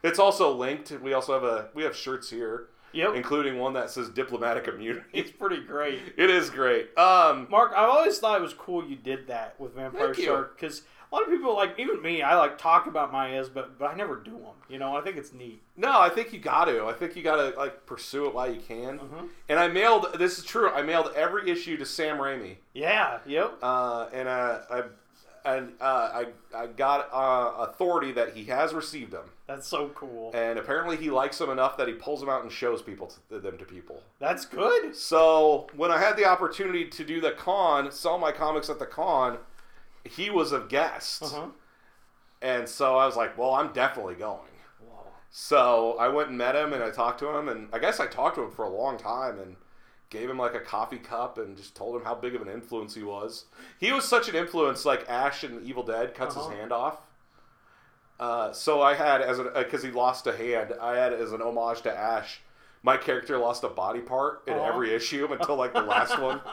[0.04, 0.92] It's also linked.
[0.92, 3.16] We also have a we have shirts here, Yep.
[3.16, 5.06] including one that says diplomatic immunity.
[5.14, 6.02] It's pretty great.
[6.18, 6.96] It is great.
[6.98, 10.14] Um, Mark, I've always thought it was cool you did that with Vampire.
[10.14, 10.82] Shark because
[11.14, 13.92] a lot of people, like even me, I like talk about my is, but but
[13.92, 14.56] I never do them.
[14.68, 15.62] You know, I think it's neat.
[15.78, 16.86] No, I think you got to.
[16.88, 18.98] I think you got to like pursue it while you can.
[19.00, 19.30] Mhm.
[19.48, 20.08] And I mailed.
[20.18, 20.70] This is true.
[20.72, 22.56] I mailed every issue to Sam Raimi.
[22.74, 23.20] Yeah.
[23.28, 23.60] Yep.
[23.62, 24.84] uh, and uh, I
[25.46, 30.32] and uh, I I got uh, authority that he has received them, That's so cool.
[30.34, 33.40] and apparently he likes them enough that he pulls them out and shows people to,
[33.40, 34.02] them to people.
[34.20, 34.96] That's good.
[34.96, 38.86] So when I had the opportunity to do the con, sell my comics at the
[38.86, 39.38] con,
[40.06, 41.46] he was a guest, Uh huh.
[42.42, 44.40] and so I was like, well, I'm definitely going.
[44.82, 45.06] Wow.
[45.32, 48.08] So I went and met him, and I talked to him, and I guess I
[48.08, 49.56] talked to him for a long time, and
[50.10, 52.94] gave him like a coffee cup, and just told him how big of an influence
[52.96, 53.46] he was.
[53.80, 56.50] He was such an influence, like Ash in Evil Dead cuts Uh-huh.
[56.50, 56.98] his hand off.
[58.20, 61.42] Uh, so I had as a because he lost a hand, I had as an
[61.42, 62.42] homage to Ash.
[62.84, 64.66] My character lost a body part in Aw.
[64.68, 66.42] every issue until like the last one.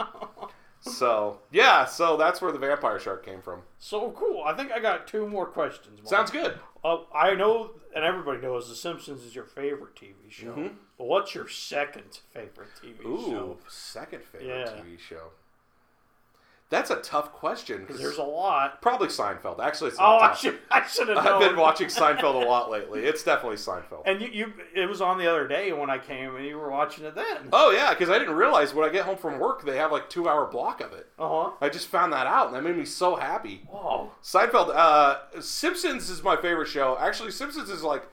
[0.81, 3.63] So yeah, so that's where the vampire shark came from.
[3.79, 4.43] So cool.
[4.45, 5.99] I think I got two more questions.
[6.03, 6.09] Mark.
[6.09, 6.59] Sounds good.
[6.83, 10.55] Oh, I know, and everybody knows The Simpsons is your favorite TV show.
[10.55, 10.75] Mhm.
[10.97, 13.59] But what's your second favorite TV Ooh, show?
[13.69, 14.81] second favorite Yeah.
[14.83, 15.31] TV show.
[16.71, 18.81] That's a tough question Because there's a lot.
[18.81, 19.59] probably Seinfeld.
[19.59, 21.19] Actually, it's Oh, I should, I should have.
[21.27, 23.01] I've been watching Seinfeld a lot lately.
[23.05, 24.03] It's definitely Seinfeld.
[24.07, 26.71] And you, you, it was on the other day when I came, and you were
[26.71, 27.49] watching it then.
[27.53, 30.09] Oh yeah, because I didn't realize when I get home from work they have like
[30.09, 31.09] two hour block of it.
[31.19, 31.51] Uh huh.
[31.61, 33.63] I just found that out, and that made me so happy.
[33.73, 36.97] Oh, Seinfeld, uh, Simpsons is my favorite show.
[37.01, 38.05] Actually, Simpsons is like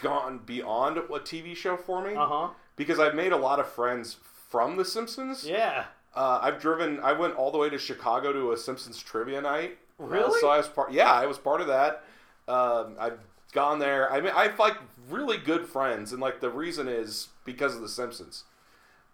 [0.00, 2.48] gone beyond a TV show for me uh huh.
[2.76, 4.16] because I've made a lot of friends
[4.48, 5.44] from The Simpsons.
[5.46, 5.86] Yeah.
[6.14, 7.00] Uh, I've driven.
[7.00, 9.78] I went all the way to Chicago to a Simpsons trivia night.
[10.00, 10.40] Uh, Really?
[10.40, 10.92] so I was part.
[10.92, 12.04] Yeah, I was part of that.
[12.48, 13.18] Um, I've
[13.52, 14.12] gone there.
[14.12, 14.76] I mean, I've like
[15.08, 18.44] really good friends, and like the reason is because of the Simpsons.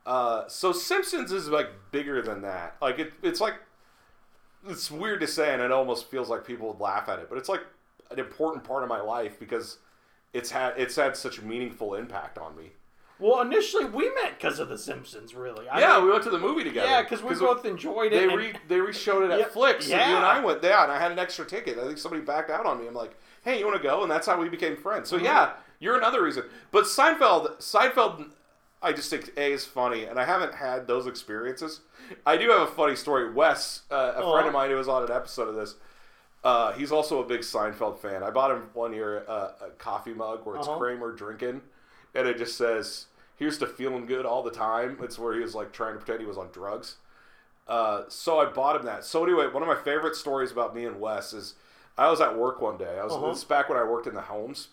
[0.07, 2.77] Uh, so Simpsons is like bigger than that.
[2.81, 3.55] Like it, it's like
[4.67, 7.39] it's weird to say, and it almost feels like people would laugh at it, but
[7.39, 7.61] it's like
[8.11, 9.79] an important part of my life because
[10.33, 12.71] it's had it's had such a meaningful impact on me.
[13.21, 15.69] Well, initially we met because of The Simpsons, really.
[15.69, 16.87] I yeah, mean, we went to the movie together.
[16.89, 18.29] yeah, because we both enjoyed it.
[18.29, 20.25] They re they re-showed it at Yeah, Flicks, and you and.
[20.25, 21.79] I went there, and I had an extra ticket.
[21.79, 22.87] I think somebody backed out on me.
[22.87, 25.09] I'm like, "Hey, you want to go?" And that's how we became friends.
[25.09, 25.25] So Mm-hmm.
[25.25, 26.45] yeah, you're another reason.
[26.71, 28.29] But Seinfeld, Seinfeld,
[28.81, 31.81] I just think a is funny, and I haven't had those experiences.
[32.25, 33.33] I do have a funny story.
[33.33, 34.33] Wes, uh, a Uh-huh.
[34.33, 35.75] friend of mine who was on an episode of this.
[36.45, 38.23] Uh, he's also a big Seinfeld fan.
[38.23, 40.79] I bought him one year uh, a coffee mug where it's Uh-huh.
[40.79, 41.63] Kramer drinking,
[42.15, 45.55] and it just says, "Here's to feeling good all the time." It's where he was
[45.55, 46.97] like trying to pretend he was on drugs.
[47.67, 49.05] Uh, so I bought him that.
[49.05, 51.55] So anyway, one of my favorite stories about me and Wes is
[51.99, 52.99] I was at work one day.
[52.99, 53.29] I was Uh-huh.
[53.29, 54.69] this back when I worked in the homes,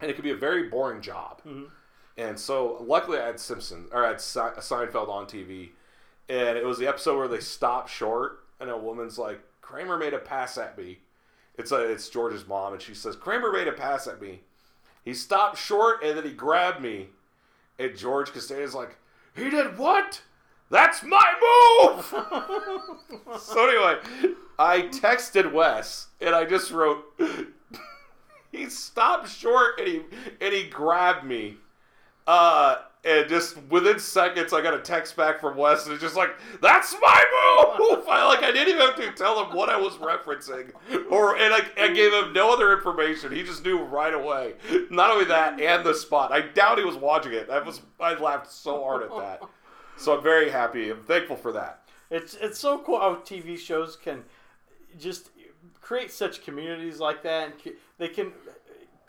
[0.00, 1.42] and it could be a very boring job.
[1.44, 1.70] Mhm.
[2.16, 5.72] And so luckily I had Simpson or I had Se- Seinfeld on TV,
[6.28, 10.14] and it was the episode where they stop short, and a woman's like, "Kramer made
[10.14, 11.00] a pass at me."
[11.56, 14.42] It's a, it's George's mom, and she says, "Kramer made a pass at me."
[15.04, 17.08] He stopped short, and then he grabbed me,
[17.78, 18.96] and George Costanza's like,
[19.34, 20.22] "He did what?"
[20.70, 21.34] That's my
[21.82, 22.04] move.
[23.40, 23.98] so anyway,
[24.56, 27.04] I texted Wes and I just wrote,
[28.52, 30.02] he stopped short and he
[30.40, 31.56] and he grabbed me.
[32.24, 36.16] Uh, and just within seconds, I got a text back from Wes, and it's just
[36.16, 39.76] like, "That's my move." I like I didn't even have to tell him what I
[39.78, 40.72] was referencing,
[41.10, 43.32] or and I, I gave him no other information.
[43.32, 44.54] He just knew right away.
[44.90, 46.30] Not only that, and the spot.
[46.30, 47.48] I doubt he was watching it.
[47.48, 49.42] I was I laughed so hard at that.
[49.96, 50.90] So I'm very happy.
[50.90, 51.82] I'm thankful for that.
[52.10, 54.24] It's it's so cool how TV shows can
[54.98, 55.30] just
[55.80, 58.32] create such communities like that, and they can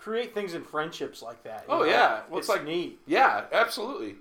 [0.01, 1.65] create things in friendships like that.
[1.69, 1.85] Oh, know?
[1.85, 2.21] yeah.
[2.29, 2.99] Well, it's, like- neat.
[3.05, 4.15] Yeah, absolutely.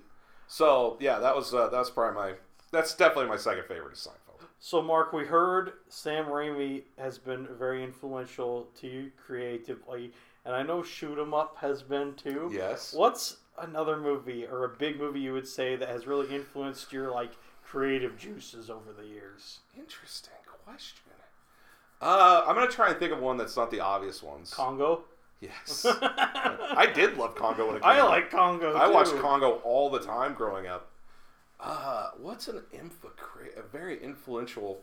[0.47, 2.33] So yeah, that was uh, that's probably my
[2.71, 4.45] that's definitely my second favorite is Seinfeld.
[4.59, 10.11] So, Mark, we heard Sam Raimi has been very influential to you creatively,
[10.45, 12.51] and I know Shoot 'Em Up has been too.
[12.53, 12.93] Yes.
[12.93, 17.11] What's another movie or a big movie you would say that has really influenced your
[17.11, 17.31] like
[17.63, 19.59] creative juices over the years?
[19.77, 20.33] Interesting
[20.65, 20.99] question.
[22.01, 24.53] Uh, I'm gonna try and think of one that's not the obvious ones.
[24.53, 25.05] Congo.
[25.41, 28.09] Yes, I did love Congo when it came I out.
[28.09, 28.77] like Congo.
[28.77, 28.93] I too.
[28.93, 30.87] watched Congo all the time growing up.
[31.59, 33.11] Uh, what's an influ-
[33.57, 34.81] a very influential?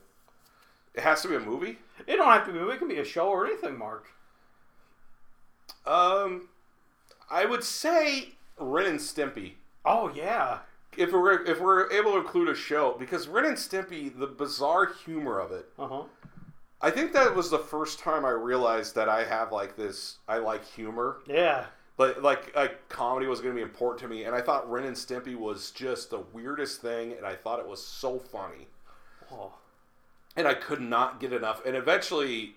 [0.95, 1.79] It has to be a movie.
[2.07, 2.59] It don't have to be.
[2.59, 4.07] It can be a show or anything, Mark.
[5.87, 6.49] Um,
[7.31, 9.55] I would say Ren and Stimpy.
[9.85, 10.59] Oh yeah.
[10.97, 14.87] If we're if we're able to include a show, because Ren and Stimpy, the bizarre
[15.05, 16.03] humor of it, Uh huh.
[16.81, 20.19] I think that was the first time I realized that I have like this.
[20.29, 21.67] I like humor, Yeah.
[21.97, 24.85] but like like comedy was going to be important to me, and I thought Ren
[24.85, 28.69] and Stimpy was just the weirdest thing, and I thought it was so funny,
[29.33, 29.53] Oh.
[30.37, 31.65] and I could not get enough.
[31.67, 32.55] And eventually,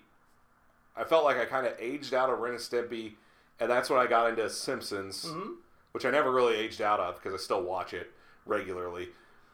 [0.96, 3.14] I felt like I kind of aged out of Ren and Stimpy,
[3.58, 5.54] and that's when I got into Simpsons, hmm
[5.92, 8.10] which I never really aged out of because I still watch it
[8.46, 9.10] regularly.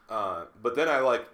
[0.09, 1.25] Uh, but then I like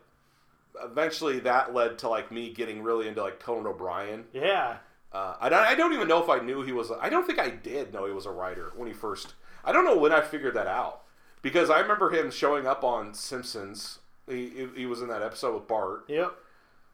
[0.83, 4.25] eventually that led to like me getting really into like Conan O'Brien.
[4.33, 4.77] Yeah.
[5.11, 6.91] Uh, I, don't- I don't even know if I knew he was.
[6.99, 9.33] I don't think I did know he was a writer when he first.
[9.63, 11.03] I don't know when I figured that out
[11.41, 13.99] because I remember him showing up on Simpsons.
[14.27, 16.33] He, he- he was in that episode with Bart, Yep.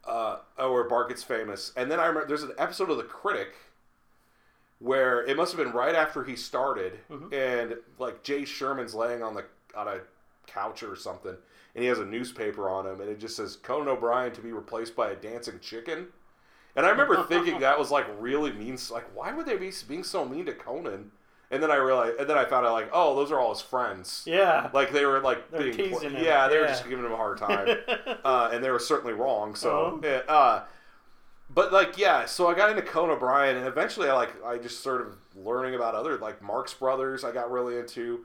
[0.06, 3.56] uh, where Bart gets famous, and then I remember there's an episode of The Critic
[4.80, 7.32] where it must have been right after he started, Mhm.
[7.34, 10.02] and like Jay Sherman's laying on the on a
[10.48, 11.38] couch or something,
[11.76, 14.52] and he has a newspaper on him, and it just says Conan O'Brien to be
[14.52, 16.08] replaced by a dancing chicken.
[16.76, 18.78] And I remember thinking that was like really mean.
[18.92, 21.12] Like, why would they be being so mean to Conan?
[21.50, 23.62] And then I realized, and then I found out like, oh, those are all his
[23.62, 24.24] friends.
[24.26, 24.70] Yeah.
[24.74, 26.16] Like they were like They're being, him.
[26.18, 27.78] yeah, they were just giving him a hard time,
[28.24, 29.54] uh, and they were certainly wrong.
[29.56, 30.34] So, Uh-huh.
[30.34, 30.64] uh,
[31.54, 34.80] but like yeah, so I got into Conan O'Brien, and eventually I like I just
[34.80, 37.26] started learning about other like Marx Brothers.
[37.26, 38.22] I got really into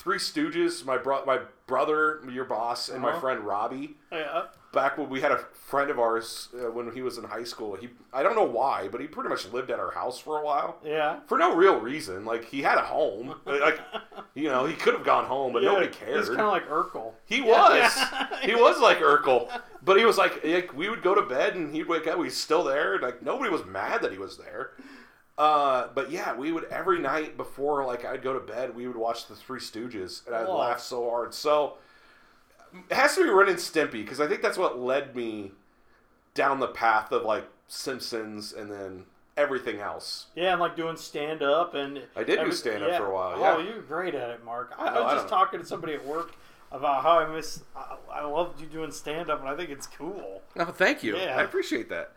[0.00, 0.82] Three Stooges.
[0.84, 3.20] My bro- my brother, your boss, and my Uh-huh.
[3.20, 3.96] friend Robbie.
[4.10, 4.44] Yeah.
[4.72, 7.74] Back when we had a friend of ours uh, when he was in high school,
[7.76, 10.44] he I don't know why, but he pretty much lived at our house for a
[10.44, 11.20] while Yeah.
[11.26, 12.24] for no real reason.
[12.24, 13.78] Like he had a home, like
[14.34, 16.16] you know he could have gone home, but nobody cared.
[16.18, 17.12] He's kind of like Urkel.
[17.26, 17.92] He was.
[18.42, 19.48] he was like Urkel.
[19.82, 22.36] But he was like, like, we would go to bed and he'd wake up, he's
[22.36, 22.98] still there.
[22.98, 24.72] Like nobody was mad that he was there.
[25.40, 28.96] Uh, but yeah, we would every night before like I'd go to bed, we would
[28.96, 30.58] watch the Three Stooges, and I'd Whoa.
[30.58, 31.32] laugh so hard.
[31.32, 31.78] So
[32.90, 35.52] it has to be Ren and Stimpy because I think that's what led me
[36.34, 39.04] down the path of like Simpsons and then
[39.38, 40.26] everything else.
[40.34, 43.58] Yeah, and like doing stand up and I did do stand-up for a while, Oh,
[43.58, 43.64] yeah.
[43.72, 44.74] you're great at it, Marc.
[44.78, 46.32] I, Oh, I was I just don't- talking to somebody at work
[46.70, 47.62] about how I miss.
[47.74, 50.42] I, I loved you doing stand up, and I think it's cool.
[50.58, 51.16] Oh, thank you.
[51.16, 51.38] Yeah.
[51.38, 52.12] I appreciate that.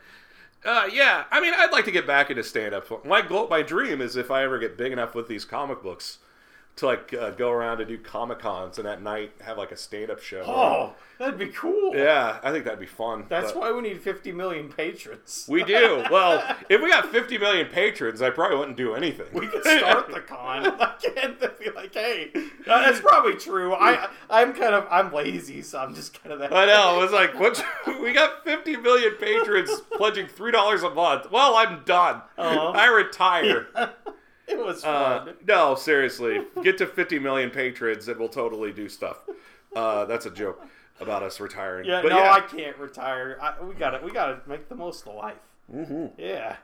[0.66, 3.06] Uh, yeah, I mean, I'd like to get back into stand up.
[3.06, 6.20] My goal, my dream is if I ever get big enough with these comic books
[6.76, 9.78] to like uh, go around and do comic cons and at night have like a
[9.78, 10.44] stand up show.
[10.48, 11.96] Oh, that'd be cool.
[11.96, 13.26] yeah, I think that'd be fun.
[13.30, 15.46] That's but- why we need 50 million patrons.
[15.48, 16.04] we do.
[16.12, 19.28] Well, if we got 50 million patrons, I probably wouldn't do anything.
[19.34, 20.64] We could start the con.
[20.80, 23.74] Like, and be like, hey, uh, that's probably true.
[23.74, 26.54] I, I'm kind of, I'm lazy, so I'm just kind of that.
[26.54, 26.98] I know.
[27.00, 27.64] It was like, what?
[28.02, 31.32] We got 50 million patrons pledging three dollars a month.
[31.32, 32.22] Well, I'm done.
[32.38, 32.72] Uh-huh.
[32.72, 33.68] I retire.
[34.48, 35.36] It was Uh, fun.
[35.48, 36.42] no, seriously.
[36.64, 39.20] Get to 50 million patrons and we'll totally do stuff.
[39.76, 40.62] Uh, that's a joke
[41.00, 41.86] about us retiring.
[41.88, 43.38] yeah, but no, yeah, I can't retire.
[43.42, 45.36] I, we got to, we got to make the most of life.
[45.74, 46.08] Mm-hmm.
[46.20, 46.58] Yeah,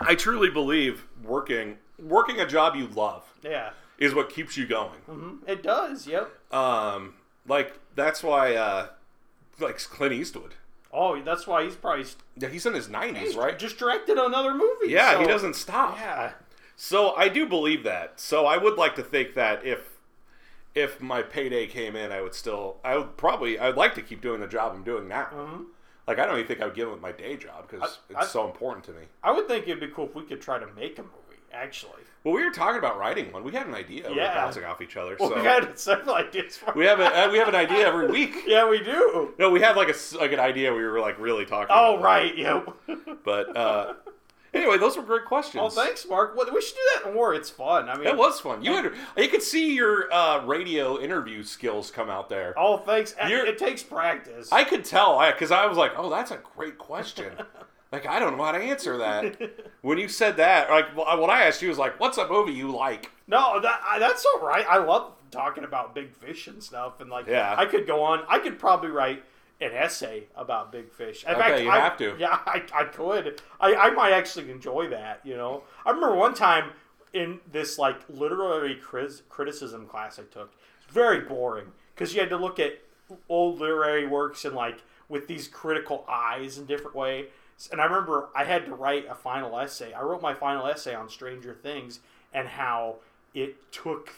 [0.00, 3.70] I truly believe working working a job you love yeah.
[3.98, 4.98] is what keeps you going.
[5.06, 6.06] hmm It does.
[6.06, 6.30] Yep.
[6.52, 7.14] Um,
[7.46, 8.88] like that's why, uh,
[9.60, 10.54] like Clint Eastwood.
[10.92, 12.06] Oh, that's why he's probably
[12.36, 13.58] Yeah, he's in his 90s, right?
[13.58, 14.88] just directed another movie.
[14.88, 15.96] Yeah, he doesn't stop.
[15.98, 16.32] Yeah.
[16.76, 18.20] So I do believe that.
[18.20, 19.80] So I would like to think that if
[20.74, 24.20] if my payday came in, I would still, I would probably, I'd like to keep
[24.20, 25.28] doing the job I'm doing now.
[25.32, 25.64] Mhm.
[26.06, 28.30] Like I don't even think I would give up my day job because I- it's
[28.30, 29.04] so important to me.
[29.24, 31.12] I would think it'd be cool if we could try to make a movie.
[31.52, 33.42] Actually, Well, we were talking about writing one.
[33.42, 34.02] We had an idea.
[34.08, 34.34] We were Yeah.
[34.34, 35.16] bouncing off each other.
[35.18, 36.58] well, so we had several ideas.
[36.58, 38.42] For we have a we have an idea every week.
[38.46, 39.32] yeah, we do.
[39.38, 41.68] No, we had like a like an idea we were like really talking.
[41.74, 42.36] Oh, right.
[42.36, 42.68] Yep.
[43.24, 43.94] But uh,
[44.56, 45.62] anyway, those were great questions.
[45.64, 46.36] Oh, thanks, Marc.
[46.36, 47.34] Well, we should do that more.
[47.34, 47.88] It's fun.
[47.88, 48.62] I mean, it was fun.
[48.62, 52.54] You had you could see your uh, radio interview skills come out there.
[52.56, 53.14] Oh, thanks.
[53.28, 54.50] You're- it takes practice.
[54.52, 57.32] I could tell because I, was like, "Oh, that's a great question."
[57.92, 59.36] like I don't know how to answer that.
[59.82, 62.52] when you said that, like well, when I asked you, was like, "What's a movie
[62.52, 64.64] you like?" no, that I, that's all right.
[64.68, 67.54] I love talking about big fish and stuff, and like, Yeah.
[67.58, 68.22] I could go on.
[68.28, 69.22] I could probably write
[69.60, 71.24] an essay about big fish.
[71.24, 72.16] In Okay, fact, you I, have to.
[72.18, 73.40] Yeah, I, I could.
[73.60, 75.20] I, I might actually enjoy that.
[75.24, 76.70] You know, I remember one time
[77.12, 78.78] in this like literary
[79.28, 80.52] criticism class I took.
[80.82, 82.80] It's very boring because you had to look at
[83.28, 87.26] old literary works and like with these critical eyes in different way.
[87.72, 89.94] And I remember I had to write a final essay.
[89.94, 92.00] I wrote my final essay on Stranger Things
[92.34, 92.96] and how
[93.32, 94.12] it took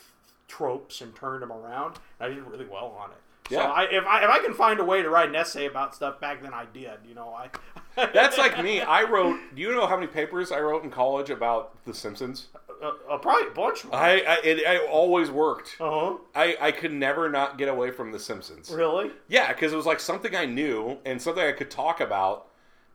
[0.48, 1.98] tropes and turned them around.
[2.18, 3.18] And I did really well on it.
[3.48, 3.66] So Yeah.
[3.70, 6.20] I, if I if I can find a way to write an essay about stuff
[6.20, 6.98] back then, I did.
[7.06, 7.50] You know, I.
[8.12, 8.80] That's like me.
[8.80, 9.38] I wrote.
[9.54, 12.48] Do you know how many papers I wrote in college about The Simpsons?
[12.82, 13.84] uh, uh, probably a bunch.
[13.92, 15.76] I I, it, I always worked.
[15.80, 16.16] uh huh.
[16.34, 18.70] I, I could never not get away from The Simpsons.
[18.70, 19.10] Really?
[19.28, 22.46] Yeah, because it was like something I knew and something I could talk about,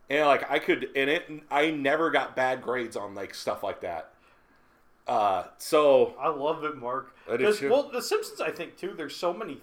[0.08, 1.28] and like I could, and it.
[1.50, 4.10] I never got bad grades on like stuff like that.
[5.06, 7.14] Uh, so I love it, Mark.
[7.30, 7.68] I do 'Cause, too.
[7.70, 8.94] Well, The Simpsons, I think too.
[8.96, 9.60] There's so many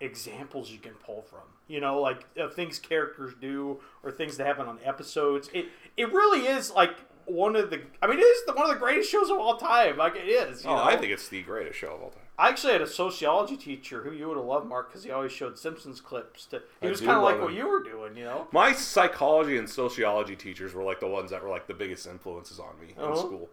[0.00, 1.40] examples you can pull from.
[1.68, 5.50] You know, like uh, things characters do or things that happen on episodes.
[5.52, 7.82] It it really is like one of the.
[8.02, 9.96] I mean, it is the, one of the greatest shows of all time.
[9.96, 10.64] Like it is.
[10.64, 10.82] You oh, know?
[10.82, 12.22] I think it's the greatest show of all time.
[12.38, 15.30] I actually had a sociology teacher who you would have loved, Marc, because he always
[15.30, 16.46] showed Simpsons clips.
[16.46, 18.16] To he I was kind of like love what you were doing.
[18.16, 18.48] You know.
[18.52, 22.58] My psychology and sociology teachers were like the ones that were like the biggest influences
[22.58, 23.16] on me in Uh-huh.
[23.16, 23.50] school.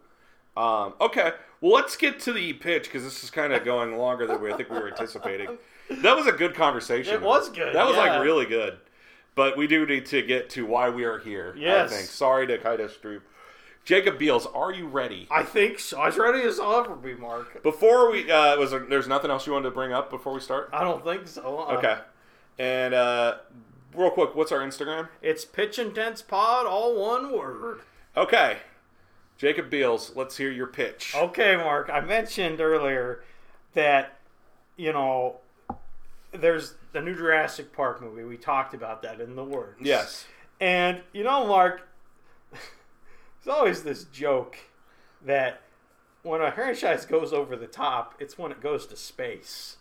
[0.56, 4.26] Um, okay, well, let's get to the pitch because this is kind of going longer
[4.26, 5.56] than we I think we were anticipating.
[5.90, 7.14] That was a good conversation.
[7.14, 8.14] It was good, That was yeah.
[8.14, 8.78] like really good.
[9.34, 11.54] But we do need to get to why we are here.
[11.56, 11.92] Yes.
[11.92, 12.08] I think.
[12.08, 13.22] Sorry to kind of stream.
[13.84, 15.26] Jacob Beals, are you ready?
[15.30, 16.02] I think so.
[16.02, 17.62] As ready as I'll ever be, Marc.
[17.62, 20.40] Before we, uh, was there, there's nothing else you wanted to bring up before we
[20.40, 20.68] start?
[20.72, 21.60] I don't think so.
[21.60, 21.96] Uh, Okay.
[22.58, 23.36] And uh,
[23.94, 25.08] real quick, what's our Instagram?
[25.22, 27.80] It's Pitch Intense Pod, all one word.
[28.16, 28.58] Okay.
[29.38, 31.14] Jacob Beals, let's hear your pitch.
[31.16, 31.88] Okay, Marc.
[31.88, 33.22] I mentioned earlier
[33.74, 34.16] that
[34.76, 35.36] you know
[36.32, 38.24] there's the new Jurassic Park movie.
[38.24, 39.78] We talked about that in the words.
[39.82, 40.26] Yes.
[40.60, 41.82] And you know, Marc,
[42.52, 44.56] there's always this joke
[45.24, 45.60] that
[46.22, 49.76] when a franchise goes over the top, it's when it goes to space.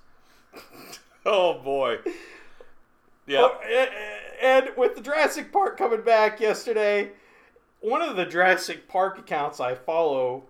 [1.26, 1.98] Oh boy.
[3.70, 3.90] And-
[4.42, 7.12] And with the Jurassic Park coming back yesterday,
[7.82, 10.44] one of the Jurassic Park accounts I follow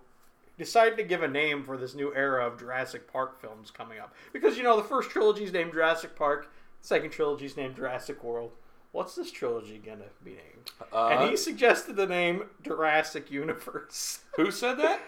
[0.58, 4.14] decided to give a name for this new era of Jurassic Park films coming up.
[4.32, 6.50] Because, you know, the first trilogy is named Jurassic Park,
[6.80, 8.52] second trilogy is named Jurassic World.
[8.92, 10.70] What's this trilogy going to be named?
[10.92, 14.20] Uh, and he suggested the name Jurassic Universe.
[14.36, 15.00] who said that?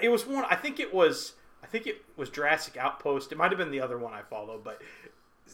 [0.00, 1.34] it was one, I think it was.
[1.62, 3.30] I think it was Jurassic Outpost.
[3.30, 4.82] It might have been the other one I followed, but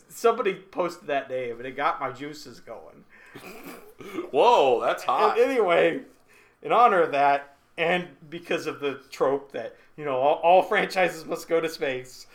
[0.09, 3.05] somebody posted that name and it got my juices going.
[4.30, 5.39] Whoa, that's hot.
[5.39, 6.01] And anyway,
[6.62, 11.24] in honor of that, and because of the trope that you know all, all franchises
[11.24, 12.26] must go to space,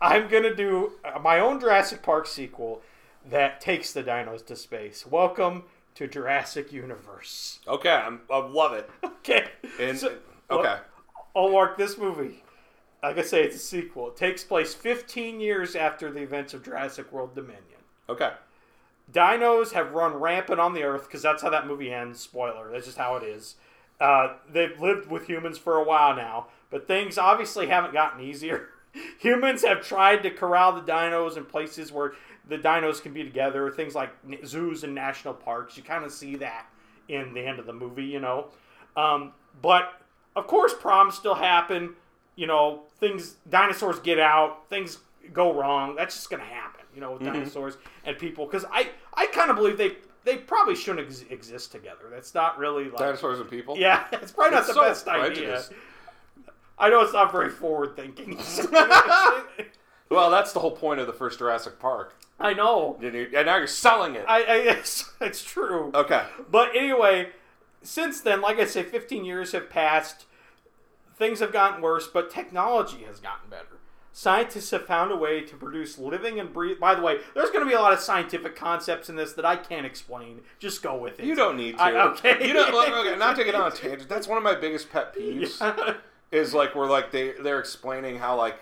[0.00, 2.82] I'm gonna do uh, my own Jurassic Park sequel
[3.28, 5.04] that takes the dinos to space.
[5.06, 5.64] Welcome
[5.96, 7.58] to Jurassic Universe.
[7.66, 8.88] Okay, I'm, I love it.
[9.20, 9.48] Okay,
[9.78, 10.16] And So-
[10.50, 10.76] okay,
[11.36, 12.42] I'll mark this movie.
[13.02, 14.08] Like I say, it's a sequel.
[14.08, 17.80] It takes place 15 years after the events of Jurassic World Dominion.
[18.08, 18.32] okay.
[19.12, 22.20] dinos have run rampant on the earth because that's how that movie ends.
[22.20, 23.56] Spoiler, that's just how it is.
[24.00, 28.70] Uh, they've lived with humans for a while now, but things obviously haven't gotten easier.
[29.18, 32.14] humans have tried to corral the dinos in places where
[32.48, 34.10] the dinos can be together, things like
[34.44, 35.76] zoos and national parks.
[35.76, 36.66] You kind of see that
[37.08, 38.48] in the end of the movie, you know.
[38.96, 40.00] Um, but
[40.36, 41.94] of course, problems still happen.
[42.36, 44.98] You know, things dinosaurs get out, things
[45.32, 45.94] go wrong.
[45.94, 48.46] That's just going to happen, you know, with dinosaurs and people.
[48.46, 52.04] Because I, I kind of believe they they probably shouldn't ex- exist together.
[52.10, 53.76] That's not really like Dinosaurs and people.
[53.76, 55.62] yeah, it's probably not It's the so best idea.
[56.78, 58.38] I know it's not very forward thinking.
[60.10, 62.16] Well, that's the whole point of the first Jurassic Park.
[62.40, 62.98] I know.
[63.00, 64.24] And, and now you're selling it.
[64.26, 65.92] I, I it's, it's true.
[65.94, 66.24] okay.
[66.50, 67.28] But anyway,
[67.82, 70.24] since then, like I say, 15 years have passed.
[71.16, 73.78] Things have gotten worse, but technology has gotten better.
[74.12, 76.80] Scientists have found a way to produce living and breathe.
[76.80, 79.44] By the way, there's going to be a lot of scientific concepts in this that
[79.44, 80.40] I can't explain.
[80.58, 81.26] Just go with it.
[81.26, 81.82] You don't need to.
[81.82, 82.46] I- okay.
[82.46, 82.72] You don't.
[82.72, 84.08] look, okay, not to get on a tangent.
[84.08, 85.96] That's one of my biggest pet peeves.
[86.32, 88.60] Is like we're like they they're explaining how like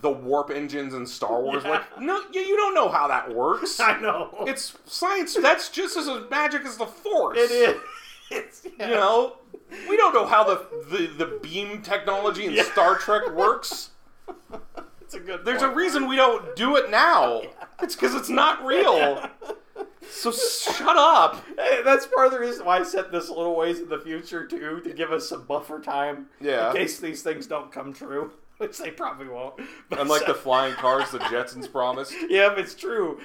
[0.00, 1.62] the warp engines in Star Wars.
[1.64, 1.70] Yeah.
[1.70, 3.78] Like no, you, you don't know how that works.
[3.80, 4.44] I know.
[4.46, 5.36] It's science.
[5.36, 7.38] That's just as magic as the Force.
[7.38, 7.80] it is.
[8.34, 8.88] It's, yeah.
[8.88, 9.36] You know,
[9.88, 12.64] we don't know how the the, the beam technology in Yeah.
[12.64, 13.90] Star Trek works.
[15.00, 15.44] It's a good.
[15.44, 17.42] There's a reason we don't do it now.
[17.82, 19.28] It's because it's not real.
[20.10, 21.44] So shut up.
[21.56, 23.98] Hey, that's part of the reason why I set this a little ways in the
[23.98, 26.70] future too, to give us some buffer time Yeah.
[26.70, 29.54] in case these things don't come true, which they probably won't.
[29.88, 32.14] But Unlike the flying cars the Jetsons promised.
[32.28, 33.20] yeah, if it's true,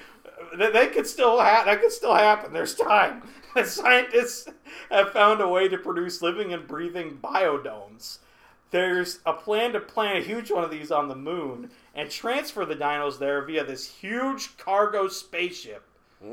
[0.56, 2.52] they, they could still ha- that could still happen.
[2.52, 3.22] There's time.
[3.54, 4.46] The scientists
[4.90, 8.18] have found a way to produce living and breathing biodomes.
[8.70, 12.66] There's a plan to plant a huge one of these on the moon and transfer
[12.66, 15.82] the dinos there via this huge cargo spaceship.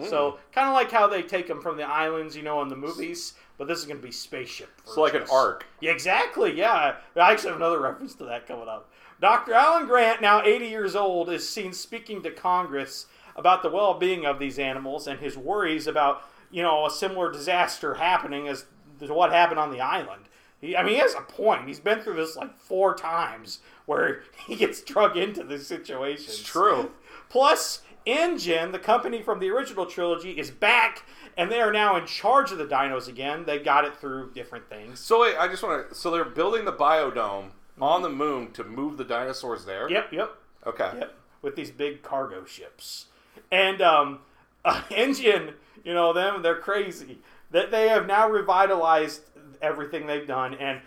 [0.10, 0.38] So, hmm.
[0.52, 3.34] kind of like how they take them from the islands, you know, in the movies,
[3.58, 4.70] but this is going to be spaceship.
[4.84, 5.66] It's like an ark.
[5.80, 6.58] Yeah, exactly.
[6.58, 8.90] Yeah, I actually have another reference to that coming up.
[9.22, 9.54] Dr.
[9.54, 14.40] Alan Grant, now 80 years old, is seen speaking to Congress about the well-being of
[14.40, 18.66] these animals and his worries about, you know, a similar disaster happening as
[19.00, 20.24] to what happened on the island.
[20.62, 21.68] He, I mean, he has a point.
[21.68, 26.26] He's been through this like four times where he gets drug into this situation.
[26.28, 26.92] It's true.
[27.30, 31.04] Plus, InGen, the company from the original trilogy, is back,
[31.38, 33.44] and they are now in charge of the dinos again.
[33.46, 35.00] They got it through different things.
[35.00, 35.96] So wait, I just want to.
[35.96, 37.50] So they're building the biodome
[37.82, 39.90] on the moon to move the dinosaurs there.
[39.90, 40.92] Yep, yep, Okay.
[41.00, 41.16] yep.
[41.42, 43.08] With these big cargo ships,
[43.52, 44.20] and um,
[44.66, 47.20] uh, InGen, you know them, they're crazy.
[47.52, 49.22] That they have now revitalized
[49.62, 50.82] everything they've done, and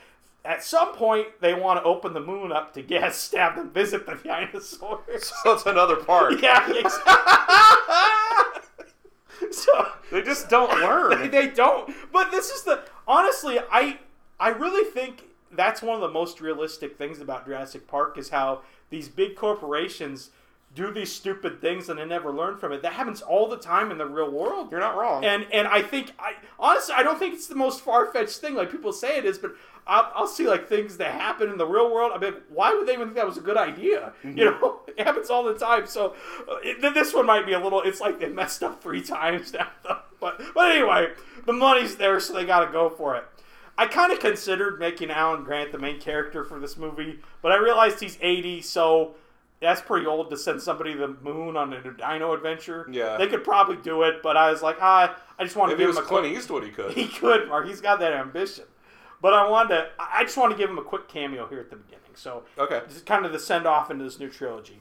[0.44, 3.70] at some point they want to open the moon up to guests to have them
[3.70, 5.32] visit the dinosaurs.
[5.44, 6.40] So it's another part.
[6.42, 7.12] yeah, exactly.
[9.50, 11.30] so They just don't they, learn.
[11.30, 11.94] they don't.
[12.12, 13.98] But this is the honestly, I
[14.40, 18.60] I really think that's one of the most realistic things about Jurassic Park is how
[18.90, 20.30] these big corporations
[20.74, 22.82] do these stupid things and they never learn from it.
[22.82, 24.70] That happens all the time in the real world.
[24.70, 25.24] You're not wrong.
[25.24, 28.54] And and I think I honestly I don't think it's the most far fetched thing
[28.54, 29.52] like people say it is, but
[29.86, 32.12] I'll, I'll see like things that happen in the real world.
[32.14, 34.12] I mean, why would they even think that was a good idea?
[34.22, 35.86] You know, it happens all the time.
[35.86, 36.14] So
[36.48, 37.80] uh, it, this one might be a little.
[37.80, 39.68] It's like they messed up three times now.
[39.82, 39.98] Though.
[40.20, 41.08] But but anyway,
[41.46, 43.24] the money's there, so they got to go for it.
[43.78, 47.58] I kind of considered making Alan Grant the main character for this movie, but I
[47.58, 49.14] realized he's 80, so
[49.60, 52.88] that's pretty old to send somebody to the moon on a dino adventure.
[52.90, 53.16] Yeah.
[53.16, 55.78] they could probably do it, but I was like, ah, I just want to If
[55.78, 56.38] give him a Clint quick.
[56.38, 56.92] Eastwood, he could.
[56.94, 57.66] He could, Marc.
[57.66, 58.64] He's got that ambition.
[59.20, 59.88] But I wanted to.
[59.98, 61.98] I just want to give him a quick cameo here at the beginning.
[62.14, 62.82] So Okay.
[62.86, 64.80] this is kind of the send off into this new trilogy.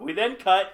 [0.00, 0.72] We then cut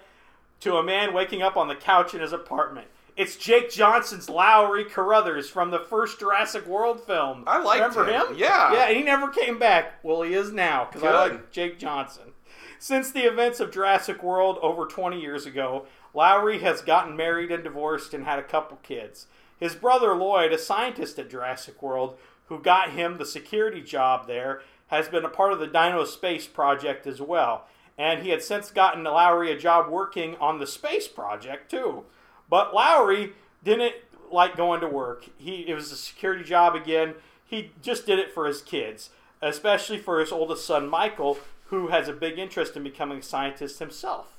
[0.61, 2.87] to a man waking up on the couch in his apartment.
[3.17, 7.43] It's Jake Johnson's Lowery Cruthers from the first Jurassic World film.
[7.49, 8.29] I like Remember him.
[8.29, 8.39] him?
[8.39, 8.73] Yeah.
[8.73, 9.95] Yeah, and he never came back.
[10.05, 12.33] Well, he is now because I like Jake Johnson.
[12.79, 17.65] Since the events of Jurassic World over 20 years ago, Lowery has gotten married and
[17.65, 19.27] divorced and had a couple kids.
[19.59, 22.17] His brother Lloyd, a scientist at Jurassic World
[22.47, 26.47] who got him the security job there, has been a part of the Dino Space
[26.47, 27.67] project as well.
[27.99, 32.05] And he had since gotten Lowery a job working on the space project too.
[32.49, 33.33] But Lowery
[33.65, 33.95] didn't
[34.31, 35.29] like going to work.
[35.37, 37.15] He it was a security job again.
[37.45, 39.11] He just did it for his kids,
[39.43, 43.79] especially for his oldest son Michael, who has a big interest in becoming a scientist
[43.79, 44.39] himself.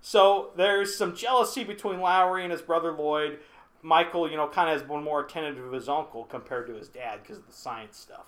[0.00, 3.38] So there's some jealousy between Lowery and his brother Lloyd.
[3.82, 6.88] Michael, you know, kind of has been more attentive to his uncle compared to his
[6.88, 8.26] dad because of the science stuff.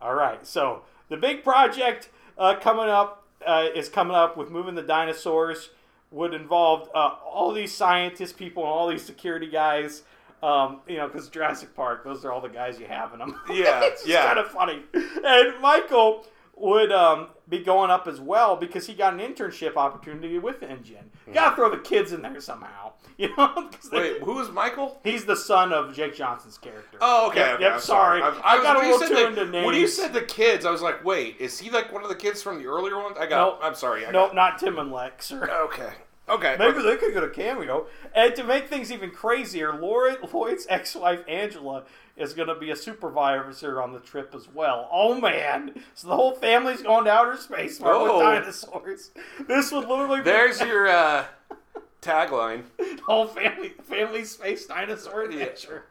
[0.00, 4.74] All right, so the big project uh, coming up uh, is coming up with moving
[4.74, 5.70] the dinosaurs.
[6.10, 10.04] Would involve uh, all these scientist people and all these security guys.
[10.42, 13.38] Um, you know, because Jurassic Park, those are all the guys you have in them.
[13.50, 14.24] Yeah, it's yeah.
[14.24, 14.82] kind of funny.
[14.94, 16.24] And Michael
[16.60, 21.10] would um, be going up as well because he got an internship opportunity with InGen.
[21.32, 23.70] Got to throw the kids in there somehow, you know.
[23.92, 24.98] they- Wait, who is Michael?
[25.04, 26.98] He's the son of Jake Johnson's character.
[27.00, 27.40] Oh, okay.
[27.40, 28.22] Yep, okay, yep, I'm sorry.
[28.22, 30.70] I'm- I was- got a little too the- into When you said the kids, I
[30.70, 33.16] was like, wait, is he like one of the kids from the earlier ones?
[33.18, 33.38] I got.
[33.38, 33.60] Nope.
[33.62, 34.06] I'm sorry.
[34.06, 35.30] I Nope, not Tim and Lex.
[35.32, 35.90] Or, okay.
[36.28, 36.56] Okay.
[36.58, 37.86] maybe they could get a cameo.
[38.14, 41.84] And to make things even crazier, Lloyd, Lloyd's ex-wife Angela
[42.18, 44.88] is going to be a supervisor on the trip as well.
[44.92, 45.72] Oh man!
[45.94, 48.20] So the whole family's going to outer space with Oh.
[48.20, 49.10] dinosaurs.
[49.46, 51.24] This would literally be There's your uh,
[52.02, 52.64] tagline.
[52.78, 55.84] the whole family family space dinosaur adventure.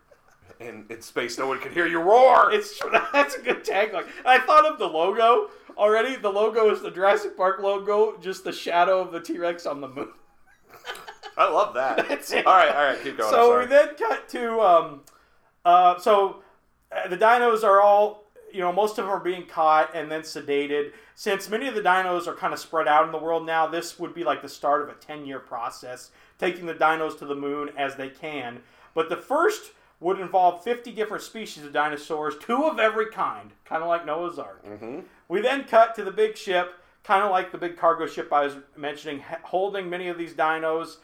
[0.59, 2.51] In, in space, no one can hear you roar.
[2.51, 2.79] It's
[3.13, 4.07] that's a good tagline.
[4.25, 6.15] I thought of the logo already.
[6.15, 9.81] The logo is the Jurassic Park logo, just the shadow of the T Rex on
[9.81, 10.09] the moon.
[11.37, 11.99] I love that.
[12.47, 13.29] All right, all right, keep going.
[13.29, 15.01] so we then cut to um,
[15.67, 16.37] uh, so
[16.91, 20.21] uh, the dinos are all you know most of them are being caught and then
[20.21, 20.93] sedated.
[21.13, 23.99] Since many of the dinos are kind of spread out in the world now, this
[23.99, 27.35] would be like the start of a ten year process, taking the dinos to the
[27.35, 28.61] moon as they can.
[28.93, 33.81] But the first would involve 50 different species of dinosaurs, two of every kind, kind
[33.81, 34.63] of like Noah's Ark.
[35.27, 38.43] We then cut to the big ship, kind of like the big cargo ship I
[38.45, 40.97] was mentioning, holding many of these dinos.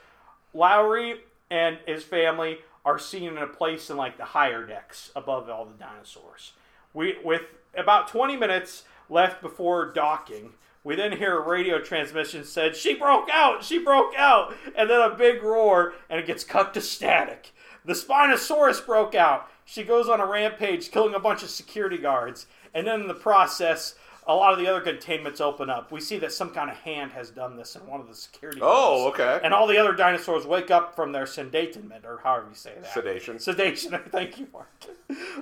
[0.53, 5.49] Lowery and his family are seen in a place in like the higher decks above
[5.49, 6.53] all the dinosaurs.
[6.93, 7.43] We with
[7.75, 10.53] about 20 minutes left before docking,
[10.83, 13.63] we then hear a radio transmission said, "She broke out!
[13.63, 17.53] She broke out!" And then a big roar, and it gets cut to static.
[17.85, 19.49] The Spinosaurus broke out.
[19.65, 23.13] She goes on a rampage, killing a bunch of security guards, and then in the
[23.13, 23.95] process,
[24.27, 25.91] a lot of the other containments open up.
[25.91, 28.59] We see that some kind of hand has done this in one of the security.
[28.61, 29.19] Oh, guards.
[29.19, 29.39] okay.
[29.45, 32.93] And all the other dinosaurs wake up from their sedatement, or however you say that.
[32.93, 33.39] Sedation.
[33.39, 33.99] Sedation.
[34.11, 34.67] Thank you, Marc.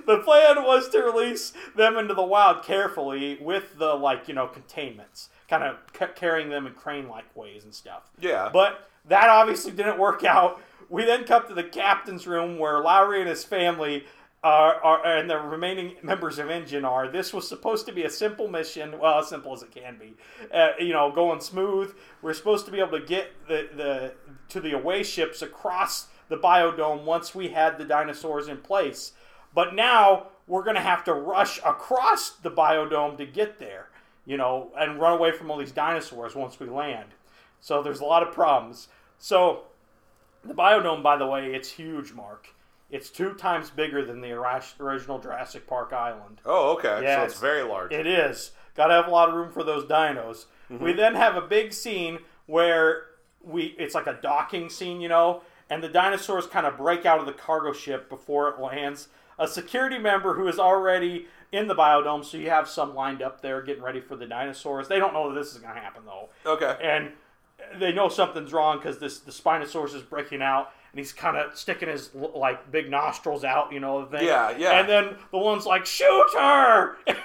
[0.06, 4.46] The plan was to release them into the wild carefully with the like you know
[4.48, 8.10] containments, kind of ca- carrying them in crane-like ways and stuff.
[8.20, 8.50] Yeah.
[8.52, 10.60] But that obviously didn't work out.
[10.88, 14.04] We then come to the captain's room where Lowery and his family
[14.42, 17.08] are, are and the remaining members of InGen are.
[17.08, 20.14] This was supposed to be a simple mission, well, as simple as it can be.
[20.52, 21.94] Uh, you know, going smooth.
[22.22, 24.14] We're supposed to be able to get the, the
[24.48, 29.12] to the away ships across the biodome once we had the dinosaurs in place.
[29.54, 33.90] But now we're going to have to rush across the biodome to get there,
[34.26, 37.10] you know, and run away from all these dinosaurs once we land.
[37.60, 38.88] So there's a lot of problems.
[39.18, 39.64] So
[40.44, 42.48] the biodome, by the way, it's huge, Marc.
[42.92, 46.42] It's two times bigger than the original Jurassic Park Island.
[46.44, 47.00] oh, okay.
[47.02, 47.90] Yeah, so it's it's- very large.
[47.90, 48.52] It is.
[48.74, 50.46] Got to have a lot of room for those dinos.
[50.70, 50.84] Mm-hmm.
[50.84, 53.06] We then have a big scene where
[53.42, 57.18] we it's like a docking scene, you know, and the dinosaurs kind of break out
[57.18, 59.08] of the cargo ship before it lands.
[59.38, 63.42] A security member who is already in the biodome, so you have some lined up
[63.42, 64.88] there getting ready for the dinosaurs.
[64.88, 66.76] They don't know that this is going to happen though okay.
[66.82, 67.12] and
[67.78, 71.56] they know something's wrong because this the Spinosaurus is breaking out, and he's kind of
[71.56, 74.26] sticking his like big nostrils out, you know, the thing.
[74.26, 74.80] Yeah, yeah.
[74.80, 76.96] And then the one's like, "Shoot her!"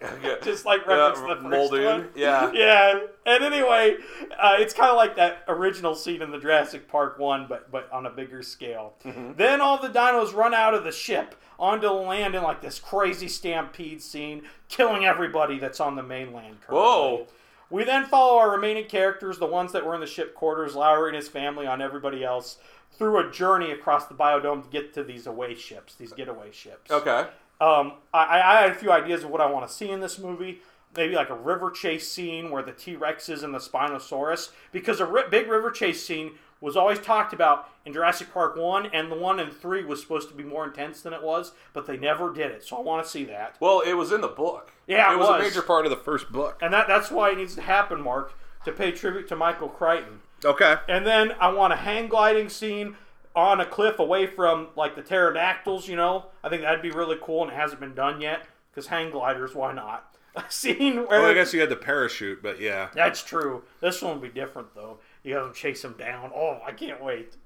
[0.00, 0.36] Yeah.
[0.42, 1.42] Just like Yeah, reference the first
[1.72, 1.84] Muldoon.
[1.84, 2.08] one.
[2.14, 2.52] Yeah.
[2.54, 3.00] Yeah.
[3.26, 3.96] And anyway,
[4.38, 7.90] uh, it's kind of like that original scene in the Jurassic Park one, but but
[7.90, 8.94] on a bigger scale.
[9.04, 9.32] Mm-hmm.
[9.36, 12.78] Then all the dinos run out of the ship onto the land in like this
[12.78, 16.60] crazy stampede scene, killing everybody that's on the mainland.
[16.60, 16.76] Currently.
[16.76, 17.26] Whoa.
[17.70, 21.08] We then follow our remaining characters, the ones that were in the ship quarters, Lowery
[21.10, 22.56] and his family, on everybody else,
[22.96, 26.90] through a journey across the biodome to get to these away ships, these getaway ships.
[26.90, 27.26] Okay.
[27.60, 30.18] Um, I, I had a few ideas of what I want to see in this
[30.18, 30.60] movie.
[30.96, 35.00] Maybe like a river chase scene where the T Rex is in the Spinosaurus, because
[35.00, 39.10] a ri- big river chase scene was always talked about in Jurassic Park 1, and
[39.10, 41.96] the one in 3 was supposed to be more intense than it was, but they
[41.96, 43.56] never did it, so I want to see that.
[43.60, 44.72] Well, it was in the book.
[44.86, 46.58] Yeah, it it was, a major part of the first book.
[46.60, 48.32] And that, that's why it needs to happen, Marc,
[48.64, 50.20] to pay tribute to Michael Crichton.
[50.44, 50.76] Okay.
[50.88, 52.96] And then I want a hang gliding scene
[53.34, 55.88] on a cliff away from like the pterodactyls.
[55.88, 58.46] You know, I think that'd be really cool, and it hasn't been done yet.
[58.70, 60.14] Because hang gliders, why not?
[60.36, 62.90] A scene where Well, I guess you had the parachute, but yeah.
[62.94, 63.64] that's true.
[63.80, 64.98] This one will be different though.
[65.24, 66.30] You have them chase them down.
[66.34, 67.36] Oh, I can't wait.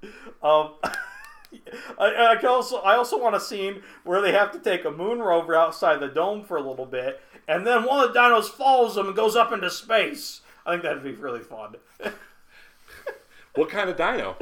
[0.43, 0.73] Um,
[1.99, 4.91] I, I can also I also want a scene where they have to take a
[4.91, 8.49] moon rover outside the dome for a little bit, and then one of the dinos
[8.49, 10.41] follows them and goes up into space.
[10.65, 11.75] I think that'd be really fun.
[13.55, 14.35] What kind of dino?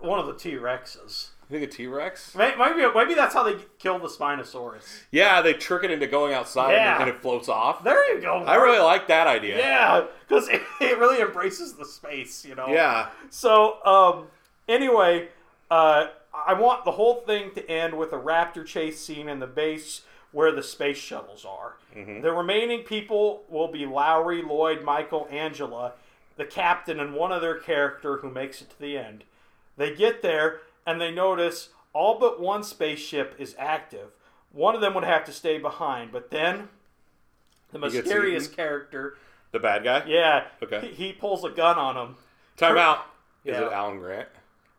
[0.00, 1.28] one of the T Rexes.
[1.50, 2.34] You think a T Rex?
[2.34, 2.56] Maybe
[2.94, 4.82] maybe that's how they kill the Spinosaurus.
[5.10, 7.00] Yeah, they trick it into going outside Yeah.
[7.00, 7.84] and it floats off.
[7.84, 8.38] There you go.
[8.44, 9.58] I really like that idea.
[9.58, 12.66] yeah, because it, it really embraces the space, you know.
[12.68, 13.08] Yeah.
[13.30, 14.26] So um,
[14.68, 15.28] anyway,
[15.70, 16.06] uh,
[16.46, 20.02] I want the whole thing to end with a raptor chase scene in the base
[20.32, 21.74] where the space shuttles are.
[21.94, 25.92] The remaining people will be Lowery, Lloyd, Michael, Angela,
[26.36, 29.24] the captain, and one other character who makes it to the end.
[29.76, 34.10] They get there and they notice all but one spaceship is active.
[34.52, 36.68] One of them would have to stay behind, but then
[37.72, 38.56] the gets mysterious eaten?
[38.56, 39.16] character,
[39.52, 40.04] The bad guy?
[40.06, 40.80] yeah, Okay.
[40.88, 42.16] he, he pulls a gun on him.
[42.56, 43.06] Time out.
[43.44, 43.66] Is Yeah.
[43.66, 44.28] it Alan Grant?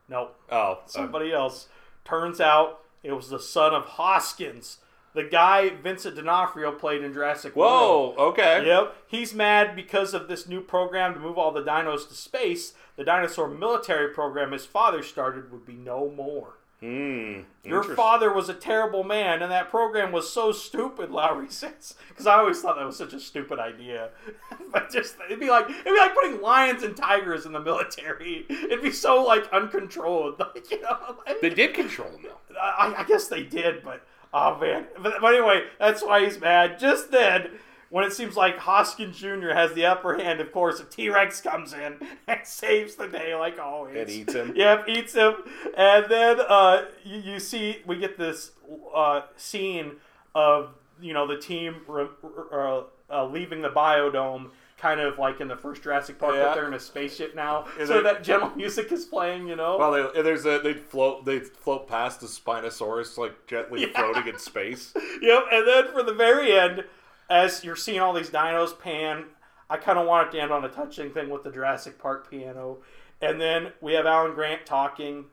[0.07, 0.57] Nope, Oh.
[0.57, 1.67] uh, somebody else.
[2.05, 4.77] Turns out it was the son of Hoskins,
[5.15, 8.15] the guy Vincent D'Onofrio played in Jurassic World.
[8.17, 8.63] whoa, okay.
[8.65, 12.73] Yep, he's mad because of this new program to move all the dinos to space.
[12.97, 16.57] The dinosaur military program his father started would be no more.
[16.81, 17.41] Hmm.
[17.63, 21.09] Your father was a terrible man, and that program was so stupid.
[21.09, 24.09] Lowery says, because I always thought that was such a stupid idea.
[24.71, 28.45] but just it'd be like it'd be like putting lions and tigers in the military.
[28.49, 30.37] It'd be so like uncontrolled.
[30.39, 32.59] Like you know, like- They did control them though.
[32.59, 34.85] I, I guess they did, but oh man.
[35.01, 36.79] But, but anyway, that's why he's mad.
[36.79, 37.49] Just then,
[37.89, 39.49] when it seems like Hoskins Jr.
[39.53, 41.95] has the upper hand, of course, a T Rex comes in
[42.27, 43.95] and saves the day, like always.
[43.95, 44.53] And eats him.
[44.55, 45.35] Yep, eats him.
[45.77, 48.51] And then uh, you, you see, we get this
[48.93, 49.93] uh, scene
[50.33, 52.07] of, you know, the team re-
[52.51, 54.49] uh, uh, leaving the biodome.
[54.77, 56.43] Kind of like in the first Jurassic Park, Yeah.
[56.43, 59.47] that they're in a spaceship now, so that gentle music is playing.
[59.47, 63.81] You know, Well, they, there's a they float they float past the Spinosaurus like gently
[63.81, 63.87] Yeah.
[63.97, 64.93] floating in space.
[65.21, 66.83] Yep, and then for the very end,
[67.29, 69.25] as you're seeing all these dinos pan,
[69.69, 72.29] I kind of want it to end on a touching thing with the Jurassic Park
[72.29, 72.79] piano.
[73.21, 75.25] And then we have Alan Grant talking,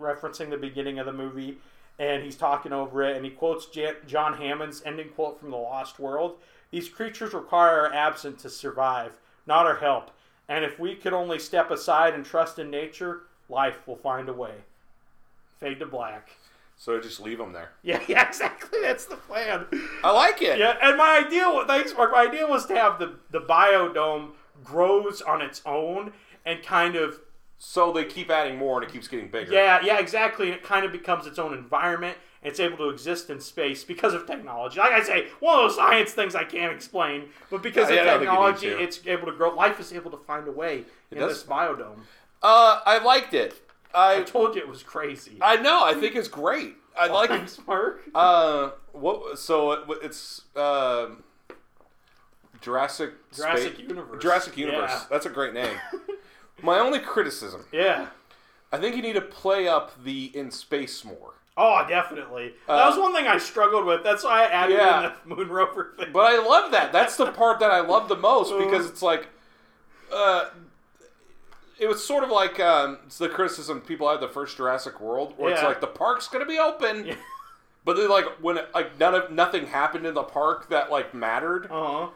[0.00, 1.58] referencing the beginning of the movie,
[1.98, 5.56] and he's talking over it, and he quotes Jan- John Hammond's ending quote from The
[5.58, 6.38] Lost World
[6.70, 10.10] These creatures require our absence to survive, not our help.
[10.48, 14.32] And if we could only step aside and trust in nature, life will find a
[14.32, 14.54] way.
[15.58, 16.30] Fade to black.
[16.76, 17.70] So just leave them there.
[17.82, 18.80] Yeah, yeah, exactly.
[18.82, 19.66] That's the plan.
[20.04, 20.58] I like it.
[20.58, 22.12] Yeah, and my idea thanks, Mark.
[22.12, 26.12] My idea was to have the the biodome grows on its own
[26.44, 27.20] and kind of
[27.58, 29.52] So they keep adding more, and it keeps getting bigger.
[29.52, 30.48] yeah, yeah, exactly.
[30.48, 32.18] And it kind of becomes its own environment.
[32.46, 34.78] It's able to exist in space because of technology.
[34.78, 38.04] Like I say, one of those science things I can't explain, but because Yeah, of
[38.06, 39.54] yeah, I don't think you need technology, it's able to grow.
[39.54, 41.32] Life is able to find a way in does.
[41.40, 42.00] this biodome.
[42.42, 43.60] Uh, I liked it.
[43.94, 45.38] I I told you it was crazy.
[45.40, 45.82] I know.
[45.84, 46.76] I think it's great.
[46.98, 47.36] I like it.
[47.38, 48.02] Thanks, Marc.
[48.14, 49.38] Uh, what?
[49.38, 51.24] So it, it's um
[52.60, 54.22] Jurassic Jurassic Spa- Universe.
[54.22, 54.90] Jurassic Universe.
[54.90, 55.04] Yeah.
[55.10, 55.76] That's a great name.
[56.62, 58.08] My only criticism, Yeah.
[58.72, 61.34] I think you need to play up the in space more.
[61.56, 62.54] Oh, definitely.
[62.66, 64.02] that Uh, was one thing I struggled with.
[64.04, 65.12] That's why I added Yeah.
[65.24, 66.12] in the moon rover thing.
[66.12, 66.92] But I love that.
[66.92, 68.64] That's the part that I love the most Uh-huh.
[68.64, 69.28] because it's like,
[70.12, 70.46] uh,
[71.78, 75.34] it was sort of like um, the criticism people had of the first Jurassic World,
[75.36, 77.14] where it's like the park's gonna be open, Yeah.
[77.84, 81.12] but then like when it, like none of nothing happened in the park that like
[81.14, 81.66] mattered.
[81.70, 82.06] Uh huh.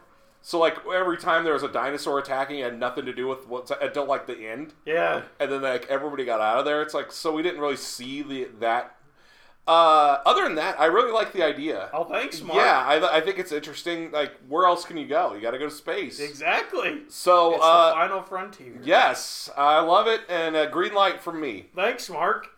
[0.42, 3.46] So like every time there was a dinosaur attacking, it had nothing to do with
[3.48, 5.22] what's until like the end, Yeah.
[5.38, 6.80] and then like everybody got out of there.
[6.80, 8.96] It's like so we didn't really see the that.
[9.70, 11.90] Uh, other than that, I really like the idea.
[11.92, 12.56] Oh, thanks, Marc.
[12.58, 14.10] Yeah, I, I think it's interesting.
[14.10, 15.32] Like, where else can you go?
[15.32, 16.18] You got to go to space.
[16.18, 17.02] Exactly.
[17.08, 18.80] So, It's uh, the final frontier.
[18.82, 21.66] yes, I love it, and a green light from me.
[21.74, 22.48] Thanks, Marc.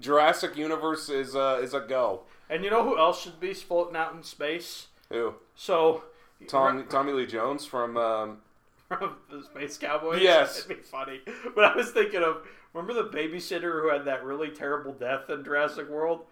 [0.00, 2.22] Jurassic Universe is uh, is a go.
[2.48, 4.86] And you know who else should be floating out in space?
[5.10, 5.34] Who?
[5.54, 6.04] So,
[6.48, 8.38] Tom, Tommy Lee Jones from um,
[8.88, 10.22] from the Space Cowboys.
[10.22, 10.58] Yes.
[10.64, 11.20] it'd be funny.
[11.54, 12.38] But I was thinking of
[12.72, 16.24] remember the babysitter who had that really terrible death in Jurassic World.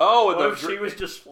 [0.00, 1.26] Oh, and What the if she was just?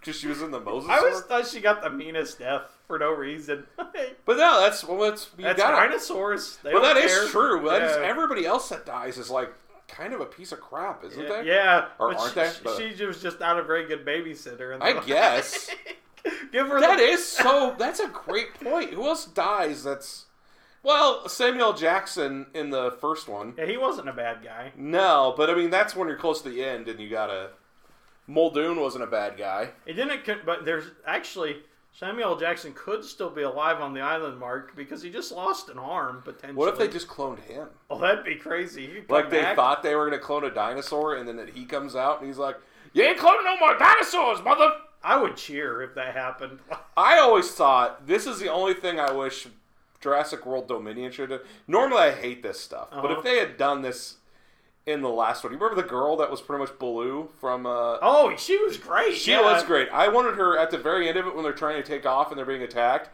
[0.00, 0.90] because she was in the Moses.
[0.90, 3.66] I always thought she got the meanest death for no reason.
[3.76, 6.58] but no, that's well, that's you That's got dinosaurs.
[6.62, 7.28] They Well, that is care.
[7.28, 7.62] true.
[7.68, 8.02] That is- Yeah.
[8.06, 9.52] everybody else that dies is like
[9.88, 11.46] kind of a piece of crap, isn't Yeah, they?
[11.48, 12.48] yeah, Or but aren't she, they?
[12.50, 14.76] she- But- She was just not a very good babysitter.
[14.80, 15.70] I guess.
[16.52, 17.74] Give her That the, is so.
[17.78, 18.90] That's a great point.
[18.90, 19.82] Who else dies?
[19.82, 20.26] That's
[20.82, 23.54] well, Samuel Jackson in the first one.
[23.58, 24.72] Yeah, he wasn't a bad guy.
[24.76, 27.50] No, but I mean that's when you're close to the end and you gotta.
[28.28, 29.70] Muldoon wasn't a bad guy.
[29.84, 31.56] It didn't, but there's actually
[31.92, 35.78] Samuel Jackson could still be alive on the island, Marc, because he just lost an
[35.78, 36.54] arm potentially.
[36.54, 37.66] What if they just cloned him?
[37.90, 38.86] Oh, that'd be crazy.
[38.86, 39.56] He could come Like they back.
[39.56, 42.38] thought they were gonna clone a dinosaur, and then that he comes out and he's
[42.38, 42.56] like,
[42.92, 44.70] "You ain't cloning no more dinosaurs, mother."
[45.04, 46.60] I would cheer if that happened.
[46.96, 49.48] I always thought this is the only thing I wish
[50.02, 51.40] Jurassic World Dominion should have.
[51.66, 53.14] Normally, I hate this stuff, but Uh-huh.
[53.18, 54.16] if they had done this
[54.84, 57.64] in the last one, you remember the girl that was pretty much Baloo from?
[57.66, 59.14] Uh, oh, she was great.
[59.14, 59.40] she yeah.
[59.40, 59.88] was great.
[59.92, 62.30] I wanted her at the very end of it when they're trying to take off
[62.30, 63.08] and they're being attacked.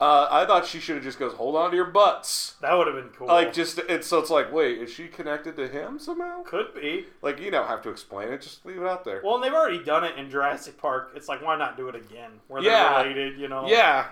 [0.00, 2.88] Uh, I thought she should have just goes, "Hold on to your butts." That would
[2.88, 3.28] have been cool.
[3.28, 6.42] Like just it's so it's like, wait, is she connected to him somehow?
[6.42, 7.06] could be.
[7.20, 9.20] Like you don't have to explain it, just leave it out there.
[9.22, 11.12] Well, and they've already done it in Jurassic Park.
[11.14, 12.40] It's like, why not do it again?
[12.48, 13.00] Where they're Yeah.
[13.00, 13.68] related, you know?
[13.68, 14.06] yeah,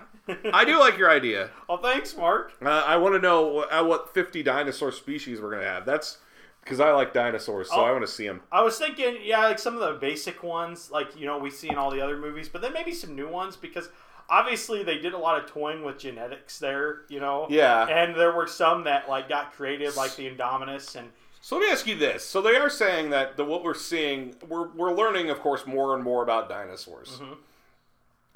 [0.52, 1.50] I do like your idea.
[1.68, 2.52] Oh, thanks, Marc.
[2.62, 5.84] Uh, I want to know uh, what 50 dinosaur species we're going to have.
[5.86, 6.18] That's
[6.62, 7.84] because I like dinosaurs, so Oh.
[7.84, 8.42] I want to see them.
[8.52, 11.68] I was thinking, yeah, like some of the basic ones, like you know we see
[11.68, 13.88] in all the other movies, but then maybe some new ones because
[14.28, 17.46] obviously they did a lot of toying with genetics there, you know.
[17.50, 17.86] Yeah.
[17.86, 21.08] And there were some that like got created, like the Indominus, and
[21.40, 22.24] So let me ask you this.
[22.24, 25.94] So they are saying that the, what we're seeing, we're, we're learning, of course, more
[25.94, 27.20] and more about dinosaurs.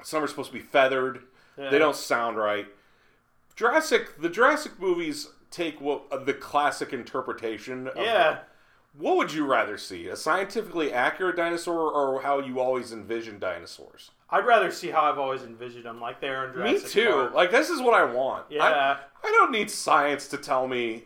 [0.03, 1.23] Some are supposed to be feathered.
[1.57, 1.69] Yeah.
[1.69, 2.67] They don't sound right.
[3.55, 7.87] Jurassic, the Jurassic movies take what uh, the classic interpretation.
[7.87, 8.39] Of yeah,
[8.97, 10.07] What would you rather see?
[10.07, 14.11] A scientifically accurate dinosaur or how you always envision dinosaurs?
[14.29, 17.11] I'd rather see how I've always envisioned them, like they're in Jurassic Me too.
[17.11, 17.33] Park.
[17.33, 18.45] Like this is what I want.
[18.49, 18.63] Yeah.
[18.63, 18.97] I,
[19.27, 21.05] I don't need science to tell me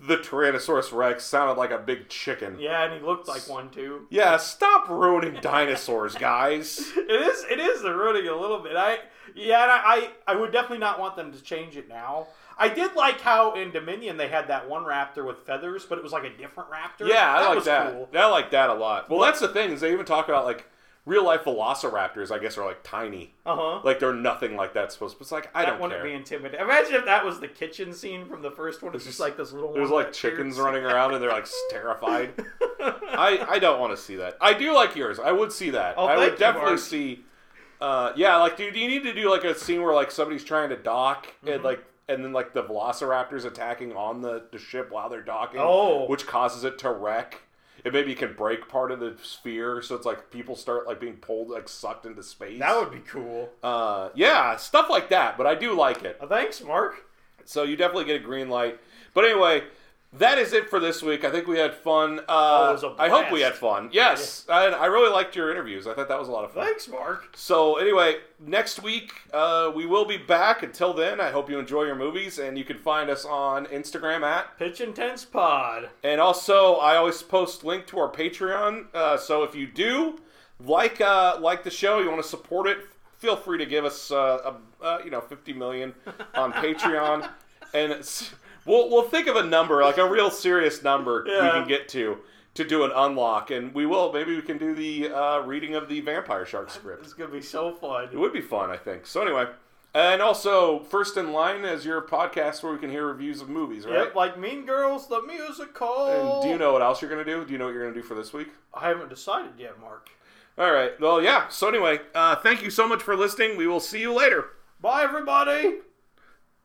[0.00, 2.56] the Tyrannosaurus Rex sounded like a big chicken.
[2.58, 4.06] Yeah, and he looked like one too.
[4.08, 6.90] Yeah, stop ruining dinosaurs, guys.
[6.96, 7.44] It is.
[7.50, 8.76] It is the ruining a little bit.
[8.76, 8.98] I
[9.34, 12.28] yeah, and I, I I would definitely not want them to change it now.
[12.56, 16.04] I did like how in Dominion they had that one raptor with feathers, but it
[16.04, 17.08] was like a different raptor.
[17.08, 17.92] Yeah, I like was that.
[17.92, 18.08] Cool.
[18.14, 19.10] I like that a lot.
[19.10, 20.66] Well, that's the thing is they even talk about like
[21.06, 22.30] real life velociraptors.
[22.30, 23.34] I guess are like tiny.
[23.46, 23.80] Uh huh.
[23.84, 25.18] Like they're nothing like that supposed.
[25.18, 26.08] But it's like I That don't wouldn't care.
[26.08, 26.60] be intimidating.
[26.64, 28.94] Imagine if that was the kitchen scene from the first one.
[28.94, 29.72] It's just like this little.
[29.72, 32.30] There's like chickens running around and they're like terrified.
[32.80, 34.36] I, I don't want to see that.
[34.40, 35.18] I do like yours.
[35.18, 35.94] I would see that.
[35.98, 36.80] Oh, I would you, definitely Marc.
[36.80, 37.24] see.
[37.80, 40.68] Uh, yeah, like, dude, you need to do like a scene where like somebody's trying
[40.70, 41.48] to dock Mm-hmm.
[41.54, 45.60] and like, and then like the Velociraptors attacking on the, the ship while they're docking,
[45.62, 46.06] Oh.
[46.08, 47.40] which causes it to wreck.
[47.84, 51.16] And maybe can break part of the sphere, so it's like people start like being
[51.16, 52.58] pulled, like sucked into space.
[52.58, 53.50] That would be cool.
[53.62, 55.38] uh, yeah, stuff like that.
[55.38, 56.18] But I do like it.
[56.20, 57.04] Uh, thanks, Marc.
[57.44, 58.78] So you definitely get a green light.
[59.14, 59.64] But anyway,
[60.12, 61.24] that is it for this week.
[61.24, 62.18] I think we had fun.
[62.20, 63.90] Uh, Oh, it was a I hope we had fun.
[63.92, 65.86] Yes, I, I really liked your interviews.
[65.86, 66.64] I thought that was a lot of fun.
[66.66, 67.28] Thanks, Marc.
[67.36, 70.62] So anyway, next week uh, we will be back.
[70.64, 74.22] Until then, I hope you enjoy your movies, and you can find us on Instagram
[74.22, 74.58] at.
[74.58, 75.90] Pitch Intense Pod.
[76.02, 78.86] And also, I always post link to our Patreon.
[78.92, 80.18] Uh, so if you do
[80.58, 82.78] like uh, like the show, you want to support it,
[83.18, 85.94] feel free to give us uh, a, uh, you know fifty million
[86.34, 87.28] on Patreon,
[87.72, 88.32] and it's,
[88.70, 92.18] we'll we'll think of a number like a real serious number we can get to
[92.54, 94.12] to do an unlock, and we will.
[94.12, 97.04] Maybe we can do the uh, reading of the Vampire Shark script.
[97.04, 98.08] It's gonna be so fun.
[98.12, 99.06] It would be fun, I think.
[99.06, 99.46] So anyway.
[99.92, 103.84] And also, first in line is your podcast where we can hear reviews of movies,
[103.84, 104.04] right?
[104.04, 106.06] Yep, like Mean Girls, the musical.
[106.06, 107.44] And do you know what else you're going to do?
[107.44, 108.50] Do you know what you're going to do for this week?
[108.72, 110.08] I haven't decided yet, Marc.
[110.56, 110.92] All right.
[111.00, 111.48] Well, yeah.
[111.48, 113.56] So anyway, uh, thank you so much for listening.
[113.56, 114.50] We will see you later.
[114.80, 115.78] Bye, everybody.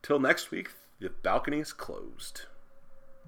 [0.03, 0.69] Till next week,
[0.99, 2.43] the balcony is closed.